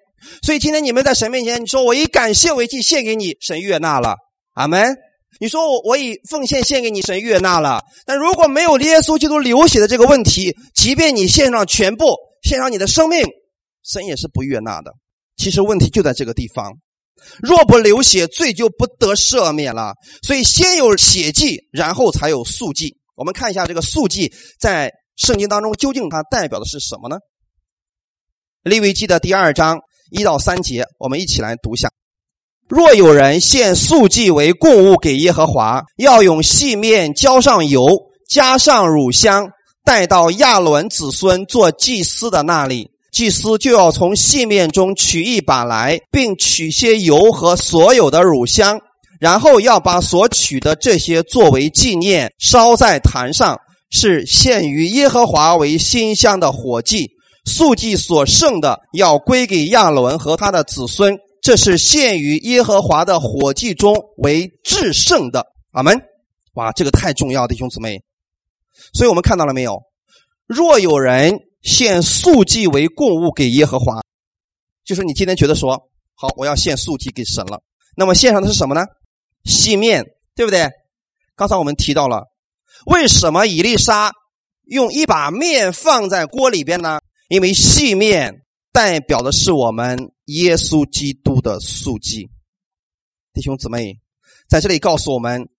[0.41, 4.15] 所以今天你们在神面前，你说我以感谢为祭献给你，神悦纳了。
[4.55, 4.95] 阿门。
[5.41, 7.81] 你说我我以奉献献给你，神悦纳了。
[8.05, 13.25] 但如果没有耶稣基督流血的这个问题，即便你献上全部，献上你的生命，
[13.83, 14.93] 神也是不悦纳的。
[15.37, 16.71] 其实问题就在这个地方，
[17.41, 19.95] 若不流血，罪就不得赦免了。
[20.21, 22.95] 所以先有血祭，然后才有素祭。
[23.15, 27.17] 我们看一下这个素祭在圣经当中究竟它代表的是什么呢？
[28.61, 29.79] 利未记的第二章
[30.11, 31.89] 一到三节，我们一起来读一下。
[32.71, 37.85] 若有人献素祭为供物给耶和华，要用细面浇上油，
[38.29, 39.49] 加上乳香，
[39.83, 42.89] 带到亚伦子孙做祭司的那里。
[43.11, 48.79] 祭司就要从细面中取一把来，并取些油和所有的乳香，
[49.19, 53.59] 然后要把所取的这些作为纪念，烧在坛上，
[53.89, 57.09] 是献于耶和华为馨香的火祭。
[57.43, 61.17] 素祭所剩的，要归给亚伦和他的子孙。
[61.41, 65.99] 这是献于耶和华的火祭中为至圣的，阿门。
[66.53, 68.03] 哇，这个太重要，弟兄姊妹。
[68.93, 69.81] 所以我们看到了没有？
[70.45, 71.33] 若有人
[71.63, 74.01] 献素祭为供物给耶和华，
[74.83, 77.63] 就是你今天觉得说好，我要献素祭给神了。
[77.95, 78.85] 那么献上的是什么呢？
[79.45, 80.69] 细面，对不对？
[81.35, 82.27] 刚才我们提到了，
[82.85, 84.11] 为什么以利沙
[84.65, 86.99] 用一把面放在锅里边呢？
[87.29, 88.40] 因为细面
[88.71, 92.29] 代表的是我们耶稣基督的素祭。
[93.33, 93.99] 弟兄姊妹，
[94.49, 95.49] 在这里告诉我们，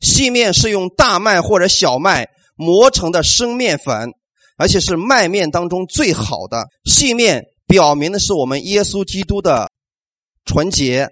[0.00, 4.10] 细面是用大麦或者小麦磨成的生面粉，
[4.56, 6.68] 而且是麦面当中最好的。
[6.84, 9.70] 细面表明的是我们耶稣基督的
[10.44, 11.08] 纯洁、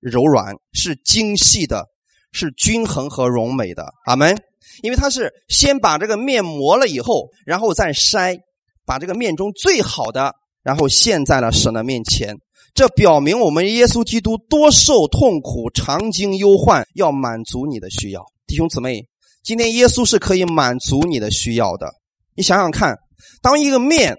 [0.00, 1.86] 柔软，是精细的，
[2.32, 3.92] 是均衡和柔美的。
[4.06, 4.36] 阿门。
[4.80, 8.40] 因为他是先把这个面磨了以后，然后再筛，
[8.86, 12.36] 把这个面中最好的，然后献在了神的面前。
[12.74, 18.24] 这表明我们耶稣基督多受痛苦，常经忧患，要满足你的需要。
[18.46, 19.06] 弟兄姊妹，
[19.42, 21.92] 今天耶稣是可以满足你的需要的。
[22.34, 22.96] 你想想看，
[23.42, 24.16] 当一个面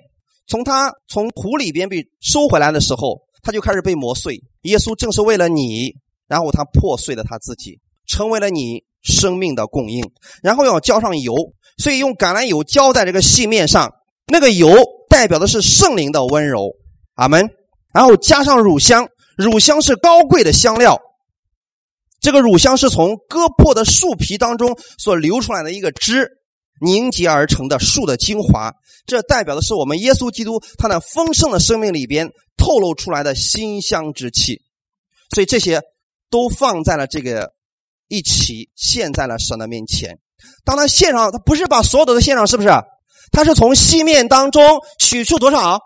[0.47, 4.41] 从他从土里边被收回来的时候，他就开始被磨碎。
[4.63, 5.95] 耶稣正是为了你，
[6.27, 8.83] 然后他破碎了他自己，成为了你。
[9.05, 10.01] 生命的供应，
[10.41, 11.35] 然后要浇上油，
[11.77, 13.91] 所以用橄榄油浇在这个细面上。
[14.27, 14.69] 那个油
[15.14, 16.72] 代表的是圣灵的温柔，
[17.14, 17.47] 阿门。
[17.93, 19.07] 然后加上乳香，
[19.38, 20.99] 乳香是高贵的香料。
[22.20, 26.28] 这个乳香是从割破的树皮当中所流出来的一个汁
[26.82, 28.74] 凝结而成的树的精华。
[29.05, 34.64] 这代表的是我们耶稣基督他那丰盛的生命里边透露出来的馨香之气。
[35.36, 35.80] 所以这些
[36.32, 37.53] 都放在了这个。
[38.09, 40.20] 一起献在了神的面前。
[40.64, 42.70] 当他献上，他不是把所有的都献上，是不是？
[43.34, 45.79] 他是从细面当中取出多少？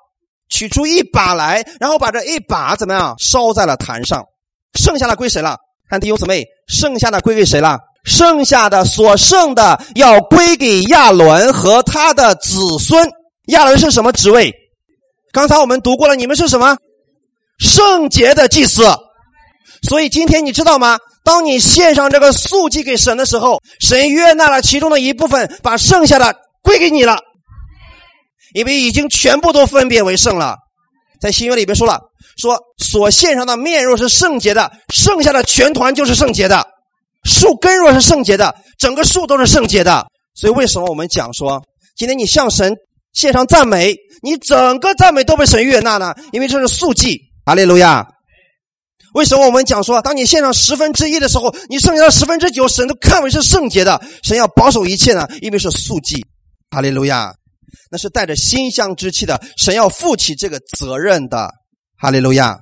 [0.50, 4.24] 取出一把来，然后把这一把怎么样烧在了坛上？
[4.80, 5.58] 剩下的归谁了？
[5.90, 7.80] 看弟兄姊妹，剩下的归给谁了？
[8.06, 13.10] 剩下的所剩的要归给亚伦和他的子孙。
[13.48, 14.54] 亚伦是什么职位？
[15.34, 16.78] 刚才我们读过了，你们是什么？
[17.60, 18.84] 圣洁的祭司。
[19.88, 20.98] 所以今天你知道吗？
[21.26, 26.34] 当你献上这个素祭给神的时候，神悦纳了其中的一部分，把剩下的
[26.64, 27.20] 归给你了，
[28.58, 30.58] 因为已经全部都分别为圣了。
[31.22, 32.00] 在新约里边说了，
[32.38, 36.64] 说所献上的面若是圣洁的，剩下的全团就是圣洁的；
[37.24, 40.08] 树根若是圣洁的，整个树都是圣洁的。
[40.34, 41.64] 所以为什么我们讲说，
[41.96, 42.74] 今天你向神
[43.14, 46.16] 献上赞美，你整个赞美都被神悦纳呢？
[46.32, 48.08] 因为这是素祭，阿利路亚。
[49.14, 55.28] 为什么我们讲说，当你献上十分之一的时候，你剩下的十分之九，神都看为是圣洁的，神要保守一切呢？
[55.42, 56.26] 因为是素祭，
[56.72, 57.34] 哈利路亚，
[57.90, 61.50] 那是带着馨香之气的，神要负起这个责任的，
[61.98, 62.58] 哈利路亚。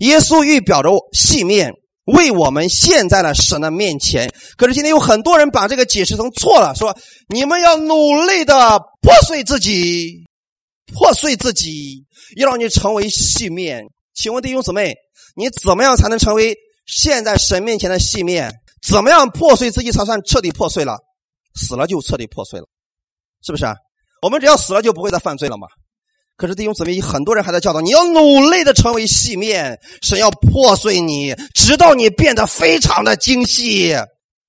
[0.00, 1.72] 耶稣预表着细面
[2.04, 6.96] 为我们献在了神的面前，可是今天有很多人把这个解释成错了，说
[7.28, 10.24] 你们要努力的破碎自己，
[10.92, 12.06] 破碎自己，
[12.36, 13.84] 要让你成为细面。
[14.14, 14.94] 请问弟兄姊妹？
[15.36, 16.56] 你怎么样才能成为
[16.86, 18.52] 现在神面前的细面？
[18.82, 20.96] 怎么样破碎自己才算彻底破碎了？
[21.54, 22.66] 死了就彻底破碎了，
[23.44, 23.66] 是不是？
[24.22, 25.66] 我们只要死了就不会再犯罪了嘛？
[26.36, 33.96] 可是弟兄姊妹，很多人还在教导你要努力的成为细面，神要破碎你，直到你变得非常的精细，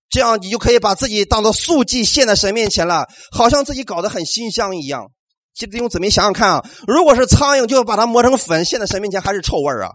[0.10, 5.08] 这样你就可以把自己当做素祭献在神面前了，好像自己搞得很馨香一样。
[5.56, 9.90] 其实弟兄姊妹想想看啊，如果是苍蝇，就把它磨成粉献在神面前，还是臭味啊？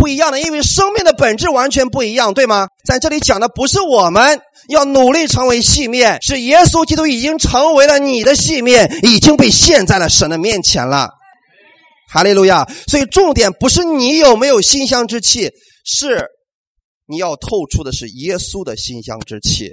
[0.00, 2.68] 不一样的，因为生命的本质完全不一样，对吗？
[2.86, 4.40] 在这里讲的不是我们
[4.70, 11.10] 要努力成为细面，是耶稣基督已经成为了你的细面，已经被献在了神的面前了。
[12.10, 12.66] 哈利路亚！
[12.86, 15.50] 所以重点不是你有没有馨香之气，
[15.84, 16.24] 是
[17.06, 19.68] 你要透出的是耶稣的馨香之气。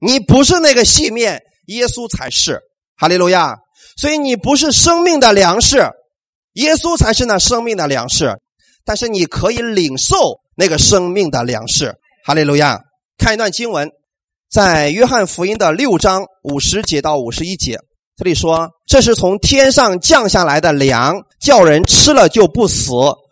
[0.00, 2.58] 你不是那个细面，耶稣才是。
[2.96, 3.56] 哈利路亚！
[4.00, 5.76] 所以你不是生命的粮食，
[6.54, 8.34] 耶稣才是那生命的粮食。
[8.90, 12.76] 但是你可以领受那个生命的粮食，哈利路亚！
[13.18, 13.88] 看一段经文，
[14.50, 17.78] 在约翰福音的六章五十节到五十一节，
[18.16, 22.90] 这里说：“这是从天上降下来的粮，叫人吃了就不死。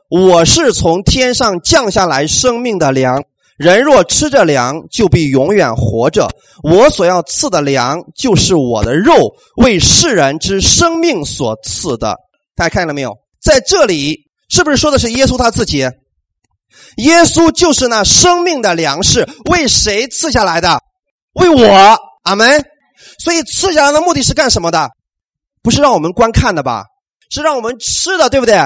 [0.09, 3.21] 我是从天上降下来生命的粮，
[3.57, 6.31] 人若吃着粮，就必永远活着。
[6.63, 12.17] 我所要赐的粮，就是我的肉，为世人之生命所赐的。”
[12.55, 13.13] 大家看见了没有？
[13.43, 14.28] 在这里。
[14.49, 15.79] 是不是说的是耶稣他自己？
[16.97, 20.81] 耶稣就是那生命的粮食，为谁赐下来的？
[21.35, 22.65] 为我，阿门。
[23.19, 24.91] 所以赐下来的目的是干什么的？
[25.63, 26.85] 不是让我们观看的吧？
[27.31, 28.59] 是让我们吃的，对不对？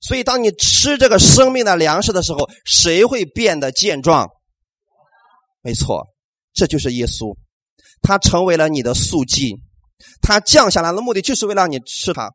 [0.00, 4.28] 所以当你吃这个生命的粮食的时候，谁会变得健壮？
[5.62, 6.04] 没错，
[6.52, 7.36] 这就是耶稣，
[8.02, 9.54] 他成为了你的素祭，
[10.20, 12.30] 他降下来的目的就是为了让你吃它。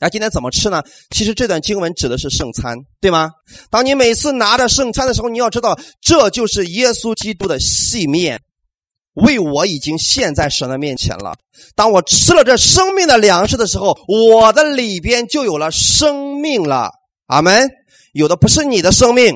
[0.00, 0.82] 那今天怎么吃呢？
[1.10, 3.30] 其实这段经文指的是圣餐，对吗？
[3.68, 8.40] 当你每次拿着圣餐的时候，你要知道，这就是耶稣基督的细面，
[9.14, 11.34] 为我已经献在神的面前了。
[11.74, 16.90] 当我吃了这生命的粮食的时候，我的里边就有了生命了。
[17.26, 17.68] 阿门。
[18.12, 19.34] 有的不是你的生命，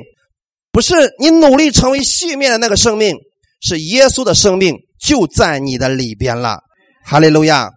[0.73, 3.17] 不是你努力成为细面的那个生命，
[3.61, 6.61] 是耶稣的生命就在你的里边了。
[7.05, 7.69] 哈利路亚。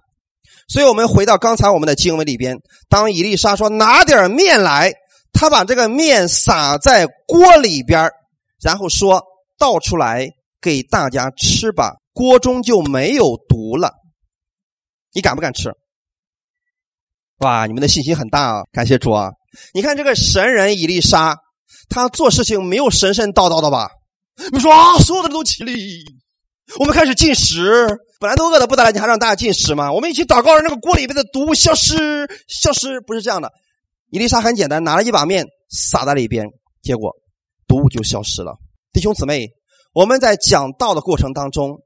[0.68, 2.58] 所以我们回到刚才我们的经文里边，
[2.90, 4.94] 当以丽莎说拿点面来，
[5.32, 8.10] 他把这个面撒在锅里边，
[8.62, 9.24] 然后说
[9.58, 10.28] 倒出来
[10.60, 13.94] 给大家吃吧，锅中就没有毒了。
[15.14, 15.72] 你敢不敢吃？
[17.38, 18.64] 哇，你们的信心很大啊！
[18.72, 19.30] 感谢主啊！
[19.74, 21.38] 你看这个神人以丽莎，
[21.90, 23.90] 他做事情没有神神叨叨的吧？
[24.52, 26.04] 你说啊，所有的人都起立，
[26.80, 27.88] 我们开始进食。
[28.20, 29.92] 本来都饿的不得了，你还让大家进食吗？
[29.92, 31.96] 我们一起祷告，让那个锅里边的毒物消失，
[32.48, 33.00] 消失。
[33.02, 33.52] 不是这样的，
[34.10, 36.48] 伊丽莎很简单，拿了一把面撒在里边，
[36.82, 37.12] 结果
[37.68, 38.54] 毒物就消失了。
[38.94, 39.48] 弟兄姊妹，
[39.94, 41.78] 我们在讲道的过程当中，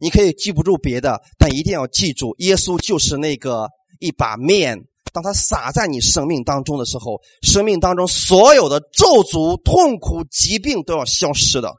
[0.00, 3.68] 你可以记不住别的，但一定要记住，耶稣就是那个
[4.00, 4.76] 一把面，
[5.12, 11.72] 当他撒在你生命当中的时候，生命当中所有的咒诅、痛苦、疾病都要消失的。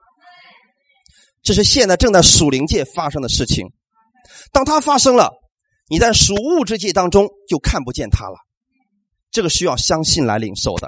[1.49, 3.65] 这是现在正在属灵界发生的事情。
[4.51, 5.31] 当它发生了，
[5.89, 8.35] 你在属物质界当中就看不见它了。
[9.31, 10.87] 这个需要相信来领受的，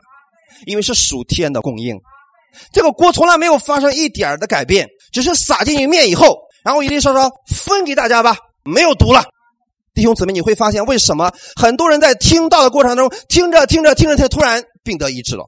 [0.68, 1.98] 因为是属天的供应。
[2.72, 9.24] 这个锅从来没有发生一点的改变，只是撒进去面以后，然后伊丽莎说：“分给大家吧，没有毒了。”
[9.96, 15.46] 弟兄姊妹，你会发现为什么很多人在听到的过程中，听着听着听着，他突然病得医治了；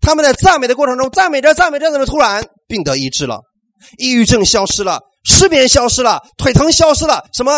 [0.00, 3.42] 他们在赞美的过程中，赞美着赞美着，怎么突然病得医治了？
[3.98, 5.00] 抑郁症消失了。
[5.24, 7.52] 失眠消失了，腿疼消失了，什么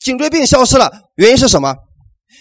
[0.00, 0.90] 颈椎病消失了？
[1.14, 1.74] 原因是什么？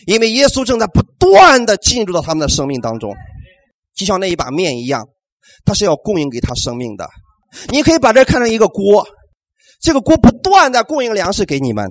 [0.08, 3.14] 因为耶稣正在不断的进入到他们的生命当中，
[3.96, 5.06] 就像那一把面一样，
[5.64, 7.08] 他是要供应给他生命的。
[7.70, 9.06] 你可以把这看成一个锅，
[9.80, 11.88] 这个锅不断的供应粮食给你们，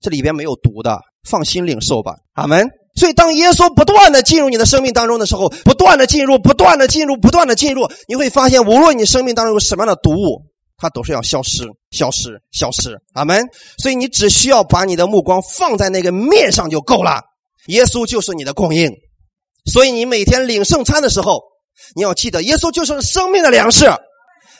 [0.00, 2.68] 这里边没有毒的，放心领受吧，阿门。
[2.94, 10.51] 所以，当耶稣不断的进入你的生命当中的时候，不断的进入，不断的进入，不断的进入，你会发现，无论你生命当中有什么样的毒物。
[10.76, 13.44] 它都是要消失、消失、消失，阿门。
[13.78, 17.20] 所以你只需要把你的目光放在那个面上就够了。
[17.66, 18.90] 耶稣就是你的供应，
[19.66, 21.40] 所以你每天领圣餐的时候，
[21.94, 23.86] 你要记得，耶稣就是生命的粮食。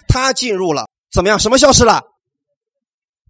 [0.07, 1.39] 他进入了，怎么样？
[1.39, 2.03] 什么消失了？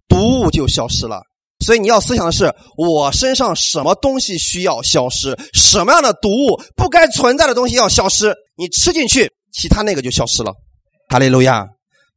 [0.07, 1.21] 毒物就消失了。
[1.65, 5.35] 所以你要思想的是，我身上什么东西需要消失？
[5.53, 8.35] 什么样的毒物不该存在的东西要消失？
[8.55, 10.53] 你吃进去，其他那个就消失了。
[11.09, 11.65] 哈利路亚。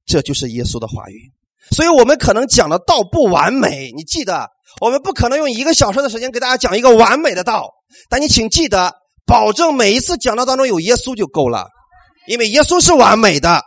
[0.07, 1.33] 这就是耶稣的话语，
[1.71, 3.91] 所以我们可能讲的道不完美。
[3.97, 4.49] 你记得，
[4.81, 7.69] 我们不可能用一个小时的时间给大家讲一个完美的道。
[8.09, 8.95] 但你请记得，
[9.27, 11.67] 保证每一次讲道当中有耶稣就够了，
[12.29, 13.63] 因为耶稣是完美的。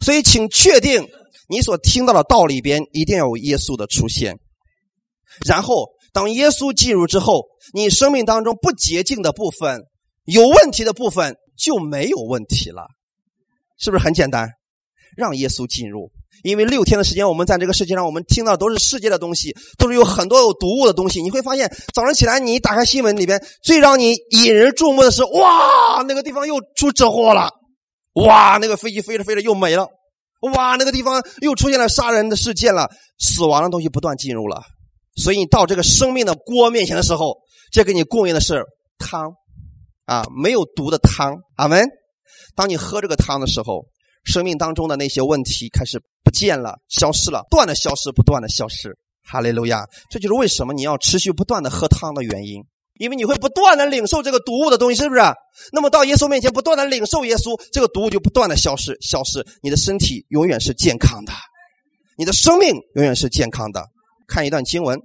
[0.00, 1.08] 所以，请确定
[1.48, 4.38] 你所听到的道里边一定要有耶稣的出现。
[5.46, 9.80] 然后，当耶稣进入之后，你生命当中不洁净的部分、
[10.24, 12.86] 有问题的部分就没有问题了，
[13.78, 14.48] 是不是很简单？
[15.16, 16.10] 让耶稣进入，
[16.42, 21.22] 因为六天的时间，我们在这个世界上，我们听到都是世界的东西，都是有很多有毒物的东西。
[21.22, 27.50] 你会发现，早上起来你打开新闻里边，最让你引人注目的是，哇，那个地方又出车祸了，
[28.14, 29.88] 哇，那个飞机飞着飞着又没了，
[30.54, 32.88] 哇，那个地方又出现了杀人的事件了，
[33.18, 34.62] 死亡的东西不断进入了。
[35.16, 37.36] 所以你到这个生命的锅面前的时候，
[37.72, 38.64] 这给你供应的是
[38.98, 39.32] 汤，
[40.06, 41.36] 啊，没有毒的汤。
[41.56, 41.86] 阿门。
[42.56, 43.86] 当你喝这个汤的时候。
[44.24, 48.96] 生命当中的那些问题开始不见了，消失了，断的消失，不断的消失。
[49.26, 49.86] 哈利路亚！
[50.10, 52.62] 这就是为什么你要持续不断的喝汤的原因，
[52.98, 55.22] 因为你会不断的领受这个毒物的东西，是不是？
[55.72, 61.32] 那么到耶稣面前，不断的领受耶稣，这个毒物就不断的消失，消失，你的身体永远是健康的，
[62.18, 63.86] 你的生命永远是健康的。
[64.28, 64.98] 看一段经文，《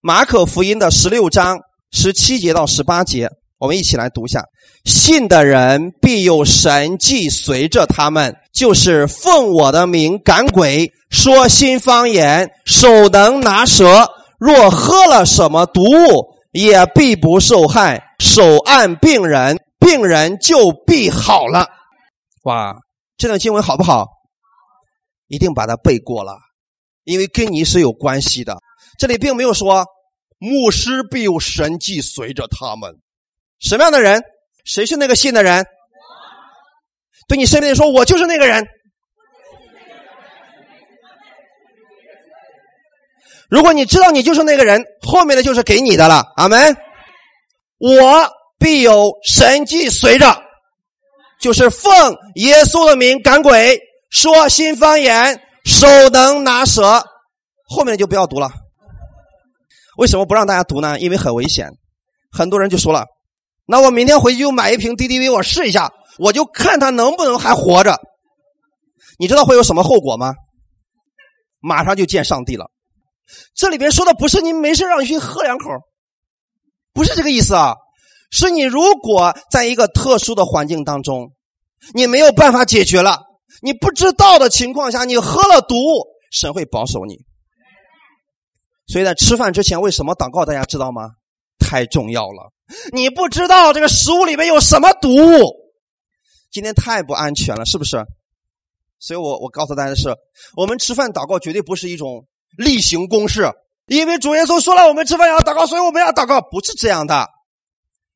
[0.00, 1.58] 马可福音》的十六章
[1.90, 3.28] 十七节到十八节。
[3.58, 4.42] 我们一起来读一下：
[4.84, 18.14] 信的人必有神迹随着他们，就是奉我的名赶鬼，说新方言，手能拿蛇，若喝了什么毒物，也必不受害。
[18.20, 21.66] 手按病人，病人就必好了。
[22.44, 22.76] 哇，
[23.16, 24.06] 这段经文好不好？
[25.26, 26.38] 一定把它背过了，
[27.02, 28.56] 因为跟你是有关系的。
[28.98, 29.84] 这里并没有说
[30.38, 32.94] 牧师必有神迹随着他们。
[33.60, 34.22] 什么样的人？
[34.64, 35.66] 谁是那个信的人？
[37.26, 38.66] 对你身边人说：“我就是那个人。”
[43.50, 46.22] 如果你知道你就是那个人，后面的就是给你的了。
[46.36, 46.76] 阿门。
[47.78, 48.28] 我
[48.58, 50.42] 必有神迹随着，
[51.40, 53.80] 就是奉耶稣的名赶鬼，
[54.10, 57.02] 说新方言，手能拿蛇，
[57.68, 58.50] 后面的就不要读了。
[59.96, 60.98] 为什么不让大家读呢？
[60.98, 61.70] 因为很危险。
[62.30, 63.06] 很多人就说了
[63.68, 68.00] ：“那我明天回去就买一瓶 DDV，我试一下，我就看他能不能还活着。”
[69.20, 70.34] 你知道会有什么后果吗？
[71.60, 72.70] 马上就见上帝了。
[73.54, 75.64] 这里边说的不是你没事让你去喝两口，
[76.94, 77.74] 不是这个意思啊。
[78.30, 81.32] 是你如果在一个特殊的环境当中，
[81.94, 83.20] 你没有办法解决了，
[83.60, 85.76] 你不知道的情况下，你喝了毒，
[86.30, 87.18] 神会保守你。
[88.86, 90.46] 所以在吃饭之前，为什么祷告？
[90.46, 91.10] 大家知道吗？
[91.68, 92.50] 太重要了。
[92.92, 95.10] 你不知道这个食物里面有什么毒，
[96.50, 98.02] 今天太不安全了，是不是？
[98.98, 100.16] 所以我我告诉大家的是，
[100.56, 103.50] 我们吃饭祷告绝对不是一种例行公事，
[103.86, 107.28] 因为主耶稣说了，我们吃饭要祷告，所以我们要祷告，不是这样的。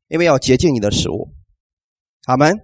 [0.09, 1.29] 因为要洁净你的食物，
[2.25, 2.59] 阿门。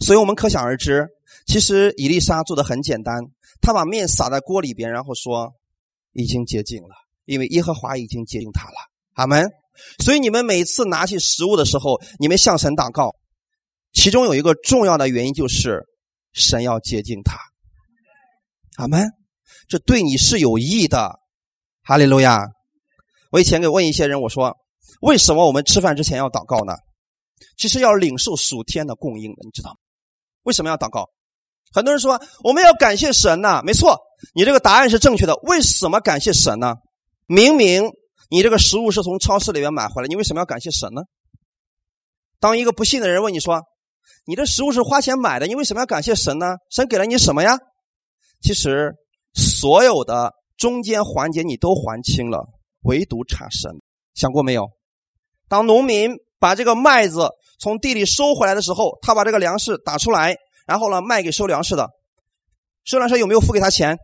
[0.00, 1.08] 所以我们可想而知，
[1.46, 3.14] 其实伊丽莎做的很简单，
[3.60, 5.52] 她把面撒在锅里边，然后说
[6.12, 6.94] 已经洁净了，
[7.24, 9.50] 因为耶和华已经洁净他了，阿门。
[10.04, 13.14] 所以你们每次拿起食物的时候，你们向神祷告，
[13.92, 15.82] 其中有一个重要的原因就是
[16.32, 17.36] 神要接近他，
[18.76, 19.10] 阿门。
[19.68, 21.18] 这对你是有益的，
[21.82, 22.46] 哈利路亚。
[23.30, 24.56] 我以前给问一些人，我说。
[25.00, 26.74] 为什么我们吃饭之前要祷告呢？
[27.56, 29.76] 其实要领受属天的供应的，你知道吗？
[30.44, 31.08] 为什么要祷告？
[31.72, 33.98] 很多人说我们要感谢神呐，没错，
[34.34, 35.34] 你这个答案是正确的。
[35.42, 36.76] 为什么感谢神呢？
[37.26, 37.90] 明明
[38.32, 41.02] 你这个食物是从超市里面买回来，你为什么要感谢神呢？
[42.40, 43.60] 当一个不信的人问你说，
[44.24, 46.56] 你的食物是花钱买的，你为什么要感谢神呢？
[46.70, 47.58] 神给了你什么呀？
[48.40, 48.94] 其实
[49.34, 52.48] 所有的中间环节你都还清了，
[52.84, 53.70] 唯独差神。
[54.14, 54.70] 想过没有？
[55.46, 57.28] 当农民把这个麦子
[57.60, 60.34] 从地里收回来的时候，他把这个粮食打出来，
[60.66, 61.90] 然后呢卖给收粮食的，
[62.84, 63.98] 收粮食有没有付给他钱？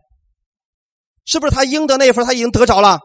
[1.25, 2.99] 是不是他应得那一份他已经得着了？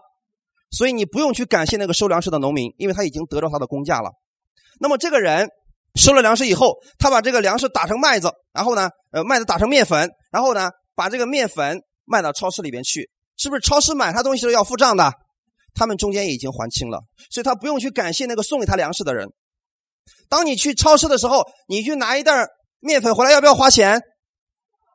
[0.77, 4.11] 所以你不用去感谢那个收粮食的农民，因为他已经得到他的工价了。
[4.81, 5.49] 那么这个人
[5.95, 15.13] 收了粮食以后，他把这个粮食打成麦子，然后呢，呃，麦子打成面粉，然后呢，把这个面粉卖到超市里边去，是不是超市买他东西是要付账的？
[15.75, 17.01] 他们中间已经还清了，
[17.31, 19.29] 所以他不用去感谢那个送给他粮食的人。
[20.29, 22.47] 当你去超市的时候，你去拿一袋
[22.81, 24.01] 面粉回来，要不要花钱？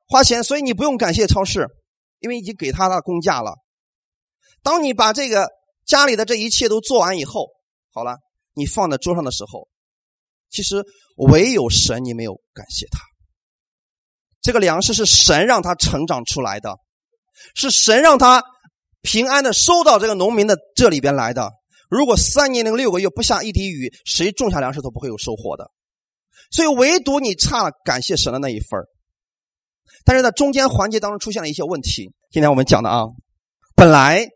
[0.08, 1.68] 花钱，所以你不用感谢超市，
[2.20, 3.56] 因为已经给他的工价了。
[4.64, 5.50] 当你把这个
[5.90, 7.48] 家里的这一切都做完以后，
[7.92, 8.16] 好了，
[8.54, 9.68] 你放在桌上的时候，
[10.50, 10.86] 其实
[11.18, 13.00] 唯有神你没有感谢他。
[14.40, 16.78] 这个粮食是神让他成长出来的，
[17.56, 18.44] 是神让他。
[19.02, 21.50] 平安的收到这个农民的这里边来的。
[21.90, 25.72] 如果三年零六个月不下一滴雨，谁种下粮食都不会有收获的。
[26.52, 28.78] 所以唯独你差了感谢神的那一份
[30.04, 32.12] 但是在中间环节当中出现了一些问题。
[32.30, 33.06] 今天我们讲的啊，
[33.74, 34.28] 本来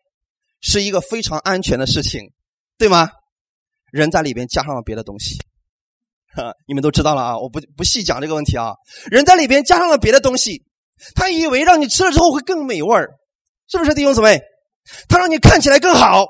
[0.65, 2.31] 是一个非常安全的事情，
[2.77, 3.11] 对吗？
[3.91, 5.37] 人在里边加上了别的东西，
[6.33, 8.73] 哈 你们都知道了啊，我不不细讲这个问题啊。
[9.11, 10.63] 人在里边加上了别的东西，
[11.13, 12.97] 他以为让你吃了之后会更美味
[13.69, 14.41] 是不是弟兄姊妹？
[15.09, 16.25] 他让你看起来更好，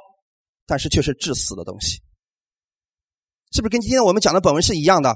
[0.66, 2.02] 但是却是致死的东西，
[3.52, 5.16] 是不是跟今天我们讲的本文是一样的？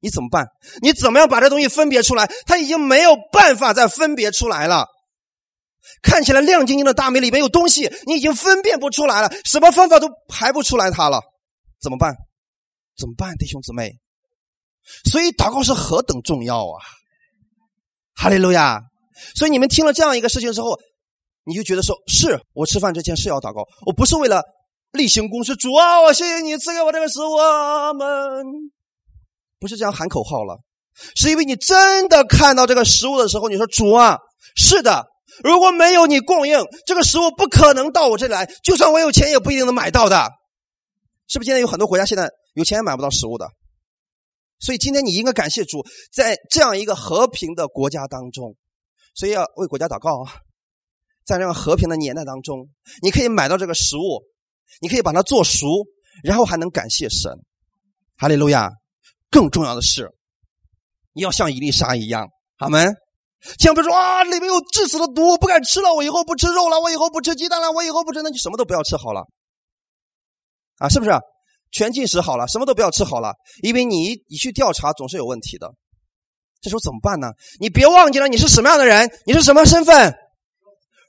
[0.00, 0.46] 你怎么办？
[0.80, 2.30] 你怎么样把这东西分别出来？
[2.46, 4.86] 他已经没有办法再分别出来了。
[6.02, 11.20] 看起来亮晶晶的大米里面有东西，你已经分辨不出来了，什么方法都排不出来它了，
[11.80, 12.14] 怎么办？
[12.96, 13.92] 怎么办，弟兄姊妹？
[15.10, 16.78] 所以祷告是何等重要啊！
[18.14, 18.80] 哈利路亚！
[19.34, 20.78] 所以你们听了这样一个事情之后。
[21.44, 24.40] 你就觉得说，是我吃饭之前是要祷告，我不是为了
[24.92, 25.56] 例行公事。
[25.56, 28.44] 主啊，我谢谢你赐给我这个食物，我们
[29.58, 30.60] 不是这样喊口号了，
[31.16, 34.16] 是因为你真的看到这个食物的时候，你说主啊，
[34.54, 35.04] 是的，
[35.42, 40.30] 如果没有你供应，这个食物不可能到我这里来，就算我有钱，也不一定能买到的，
[41.28, 41.46] 是不是？
[41.46, 43.48] 现在有很多国家现在有钱也买不到食物的，
[44.58, 48.54] 所以今天你应该感谢主，在这样一个和平的国家当中，
[49.14, 50.32] 所以要为国家祷告啊。
[51.24, 52.68] 在这个和平的年代当中，
[53.00, 54.22] 你可以买到这个食物，
[54.80, 55.66] 你可以把它做熟，
[56.24, 57.32] 然后还能感谢神，
[58.16, 58.70] 哈利路亚。
[59.30, 60.10] 更重要的是，
[61.12, 62.28] 你要像伊丽莎一样，
[62.58, 62.94] 好门。
[63.58, 69.26] 千万别说啊，里面有致死的毒，我不敢吃了，我以后不吃肉了，我以后不吃鸡蛋了，我以后不吃，那就什么都不要吃好了，
[70.78, 71.12] 啊，是不是？
[71.72, 75.72] 全禁食好了，什么都不要吃好了，因为你你去调查总是有问题的。
[76.60, 77.32] 这时候怎么办呢？
[77.58, 80.14] 你别忘记了你是什么样的人，你是什么身份。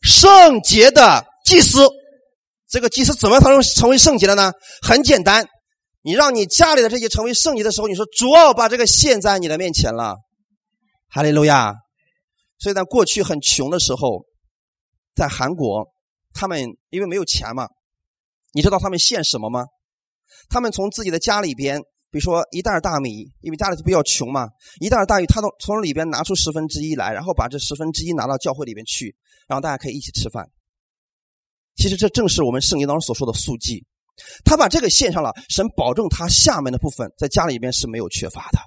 [0.01, 1.88] 圣洁的祭司，
[2.67, 4.53] 这个祭司怎么才能成为圣洁的呢？
[4.81, 5.45] 很简单，
[6.01, 10.15] 你让你家里的这些成为圣洁的时候，你说主要把这个献在你的面前了，
[11.09, 11.75] 哈利路亚。
[12.64, 14.26] 所以在过去很穷的时候，
[15.14, 15.86] 在韩国
[16.34, 17.68] 他们因为没有钱嘛，
[18.53, 19.66] 你知道他们献什么吗？
[20.47, 21.78] 他们从自己的家里边，
[22.09, 24.47] 比如说一袋大米，因为家里比较穷嘛，
[24.80, 29.14] 一袋大米，他从从里边拿出十分之一来，然后把这十分之一拿到教会里边去，
[29.45, 30.49] 然后大家可以一起吃饭。
[31.76, 33.86] 其实这正是我们圣经当中所说的素祭。
[34.45, 38.59] 他把这个献上了，神保证他下面的部分在家里边是没有缺乏的。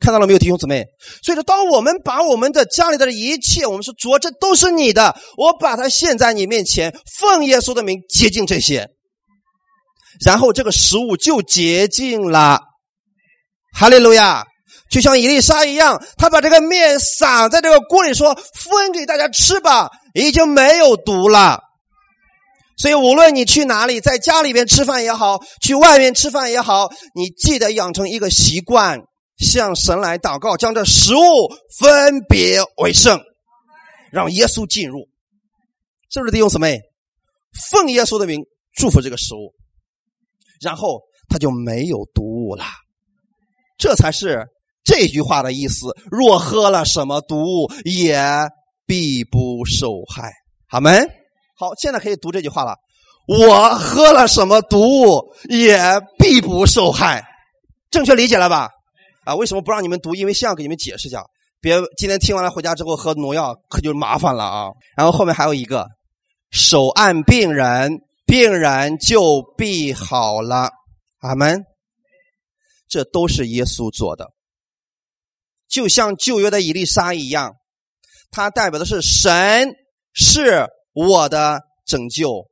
[0.00, 0.84] 看到了没有，弟兄姊妹？
[1.22, 8.88] 所以说，当我们把我们的家里的一切，我们说主，这都是你的，我把它献在你面前，奉耶稣的名洁净这些，
[10.24, 12.60] 然后这个食物就洁净了。
[13.72, 14.44] 哈利路亚！
[14.90, 21.60] 就像伊丽莎一样，他把这个面撒在这个锅里，说分给大家吃吧，已经没有毒了。
[22.76, 28.98] 所以，无论你去哪里，在家里边吃饭也好，去外面吃饭也好，你记得养成一个习惯，
[29.40, 31.20] 向神来祷告，将这食物
[31.78, 33.20] 分别为圣，
[34.12, 35.08] 让耶稣进入，
[36.10, 36.78] 是不是弟兄姊妹？
[37.72, 39.52] 奉耶稣的名祝福这个食物，
[40.60, 42.64] 然后他就没有毒物了。
[43.78, 44.46] 这才是
[44.84, 45.86] 这句话的意思。
[46.10, 48.22] 若喝了什么毒物，也
[48.86, 50.30] 必不受害。
[50.68, 51.08] 好门。
[51.56, 52.76] 好，现在可以读这句话了。
[53.26, 55.78] 我喝了什么毒物，也
[56.18, 57.24] 必不受害。
[57.90, 58.68] 正确理解了吧？
[59.30, 60.14] 啊，为什么不让你们读？
[60.14, 61.24] 因为先要给你们解释一下，
[61.60, 64.70] 别今天听完了回家之后喝农药，可就麻烦了啊。
[64.96, 65.86] 然后后面还有一个，
[66.50, 70.70] 手按病人，病人就必好了。
[71.20, 71.62] 阿门。
[72.88, 74.26] 这都是耶稣做的，
[75.68, 77.54] 就像旧约的以利沙一样，
[78.32, 79.68] 它代表的是神
[80.12, 80.66] 是。
[80.92, 82.48] 我的拯救，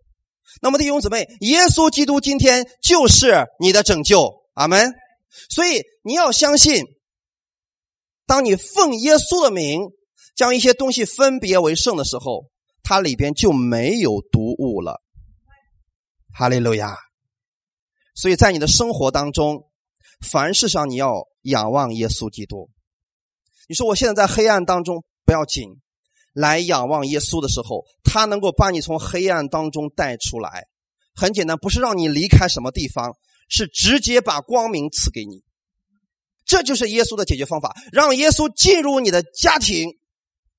[0.63, 4.93] 那么弟兄姊妹，耶稣基督今天就是你的拯救，阿门。
[5.51, 6.87] 所以你要相信，
[8.25, 9.83] 当你奉耶稣的名，
[10.35, 12.47] 将一些东西分别为圣的时候，
[12.83, 15.03] 它里边就没有毒物了。
[16.33, 16.97] 哈利路亚。
[18.15, 19.65] 所以在你的生活当中，
[20.27, 22.71] 凡事上你要仰望耶稣基督。
[23.69, 25.69] 你说我现在在黑暗当中，不要紧。
[26.33, 30.65] 来仰望耶稣的时候，他能够把你从黑暗当中带出来。
[31.15, 33.15] 很简单，不是让你离开什么地方，
[33.51, 35.43] 是直接把光明赐给你。
[36.49, 39.87] 这就是耶稣的解决方法，让耶稣进入你的家庭，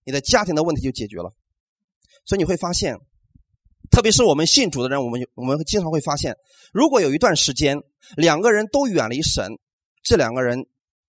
[0.06, 1.34] 你的家庭的问题就解决了。
[2.26, 2.96] 所以你会发现，
[3.90, 6.36] 特别是我们信主的人，我们我们经常会发现，
[6.72, 7.82] 如果有一段时间
[8.16, 9.58] 两个人都远离神，
[10.04, 10.68] 这两个人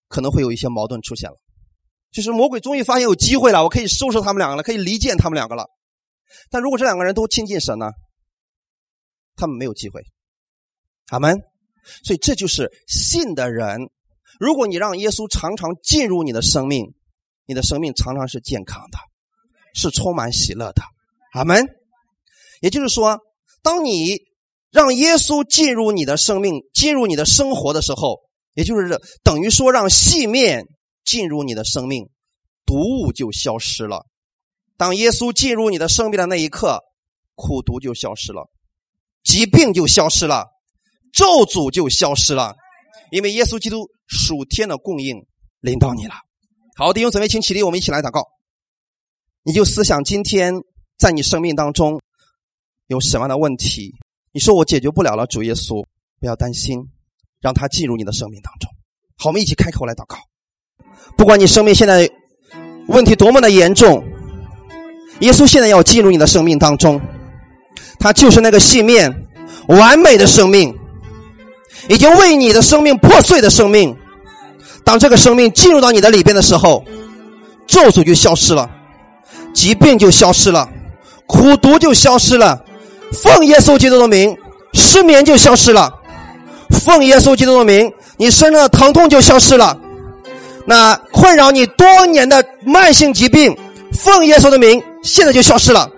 [0.09, 1.37] 可能会有一些矛盾出现了。
[2.11, 5.69] 就是魔鬼终于发现有机会了，我可以收拾他们两个了，可以离间他们两个了。
[6.49, 7.93] 但如果这两个人都亲近神呢？
[9.37, 10.01] 他们没有机会。
[11.11, 11.39] 阿门。
[12.03, 13.91] 所以这就是信的人。
[14.41, 16.95] 如果你让耶稣常常进入你的生命，
[17.45, 18.99] 你的生命常常是健康的，
[19.75, 20.83] 是充满喜乐的。
[21.35, 21.69] 阿门。
[22.63, 23.21] 也就是说，
[23.63, 24.17] 当你
[24.71, 28.19] 让耶稣进入你的生命、进入你的生活的时候，
[28.55, 30.67] 也就是等于说让细面。
[31.03, 32.11] 进入你的生命，
[32.65, 34.07] 毒物就消失了。
[34.77, 36.79] 当耶稣进入你的生命的那一刻，
[37.35, 38.49] 苦毒就消失了，
[39.25, 40.47] 疾病就消失了，
[41.13, 42.55] 咒诅就消失了。
[43.11, 45.17] 因为耶稣基督属天的供应
[45.61, 46.15] 临到你了。
[46.77, 48.23] 好，弟兄姊妹，请起立，我们一起来祷告。
[49.43, 50.55] 你就思想今天
[50.99, 52.01] 在你生命当中
[52.87, 53.95] 有什么样的问题？
[54.33, 55.85] 你说我解决不了了，主耶稣，
[56.21, 56.79] 不要担心，
[57.41, 58.71] 让他进入你的生命当中。
[59.17, 60.17] 好，我们一起开口来祷告。
[61.17, 62.09] 不管你生命现在
[62.87, 64.05] 问题多么的严重，
[65.21, 67.01] 耶稣现在要进入你的生命当中，
[67.99, 69.13] 他就是那个信面
[69.69, 70.75] 完美的生命，
[71.91, 73.97] 已经为你的生命破碎的生命。
[74.85, 76.85] 当这个生命进入到你的里边的时候，
[77.67, 78.71] 咒诅就消失了，
[79.53, 80.69] 疾病就消失了，
[81.27, 82.63] 苦毒就消失了，
[83.13, 84.37] 奉耶稣基督的名，
[84.73, 85.93] 失眠就消失了，
[86.71, 89.77] 奉耶稣基督的名，你身上的疼痛就消失了。
[90.67, 93.57] 那困扰你多年的慢性疾病，
[93.93, 95.91] 奉耶稣的名，现在就消失了，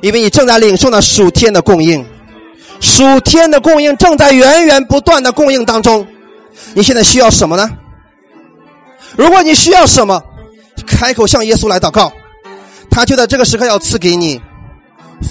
[0.00, 2.02] 因为你正在领受那属天的供应，
[2.80, 6.06] 属天的供应正在源源不断的供应当中。
[6.74, 7.68] 你现在需要什么呢？
[9.16, 10.22] 如果你需要什么，
[10.86, 12.12] 开口向耶稣来祷告，
[12.90, 14.40] 他就在这个时刻要赐给你。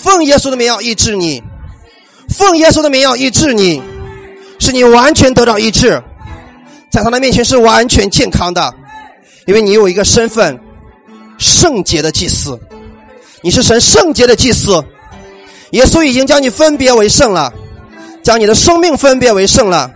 [0.03, 1.43] 奉耶稣的名要医治你，
[2.29, 3.81] 奉耶稣的名要医治你，
[4.59, 6.01] 使你完全得到医治。
[6.89, 8.73] 在他的面前是完全健康的，
[9.45, 10.59] 因为你有一个身份，
[11.37, 12.59] 圣洁的祭司，
[13.41, 14.83] 你是神圣洁的祭司，
[15.75, 17.53] 耶稣已经将你分别为圣了，
[18.23, 19.93] 将你的生命分别为圣了，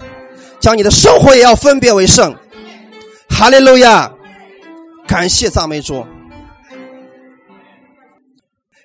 [0.60, 2.36] 将你的生活也要分别为圣。
[3.30, 4.12] 哈利路亚，
[5.08, 6.06] 感谢赞美主。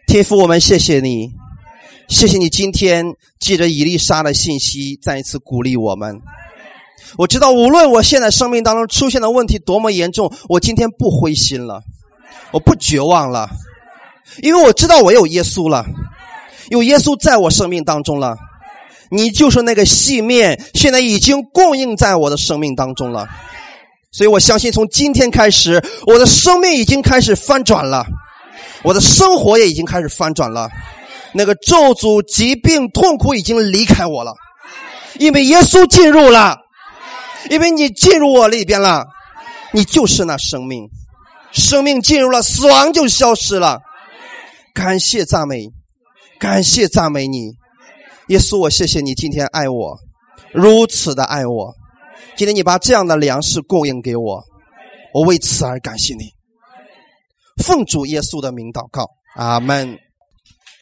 [0.07, 1.33] 天父，我们谢谢你，
[2.07, 3.05] 谢谢你今天
[3.41, 6.21] 借着以丽莎的信息，再一次鼓励我们。
[7.19, 11.83] 我知道，无论我现在生命当中出现的问题多么严重，我今天不灰心了，
[12.53, 13.51] 我不绝望了，
[14.43, 15.85] 因为我知道我有耶稣了，
[16.71, 18.37] 有耶稣在我生命当中了。
[19.11, 23.29] 你就是那个细面，现在已经供应在我的生命当中了。
[24.11, 28.05] 所以我相信，从今天开始，我的生命已经开始翻转了，
[28.83, 30.69] 我的生活也已经开始翻转了。
[31.33, 34.35] 那个咒诅、疾病、痛苦已经离开我了，
[35.19, 36.57] 因为耶稣进入了，
[37.51, 39.05] 因为你进入我里边了，
[39.73, 40.89] 你就是那生命，
[41.53, 43.81] 生命进入了，死亡就消失了。
[44.73, 45.69] 感谢赞美，
[46.39, 47.53] 感谢赞美你。
[48.29, 49.99] 耶稣，我谢谢你今天爱我，
[50.53, 51.75] 如此的爱我。
[52.37, 54.43] 今天你把这样的粮食供应给我，
[55.13, 56.25] 我为此而感谢你。
[57.63, 59.99] 奉主耶稣的名祷告，阿门。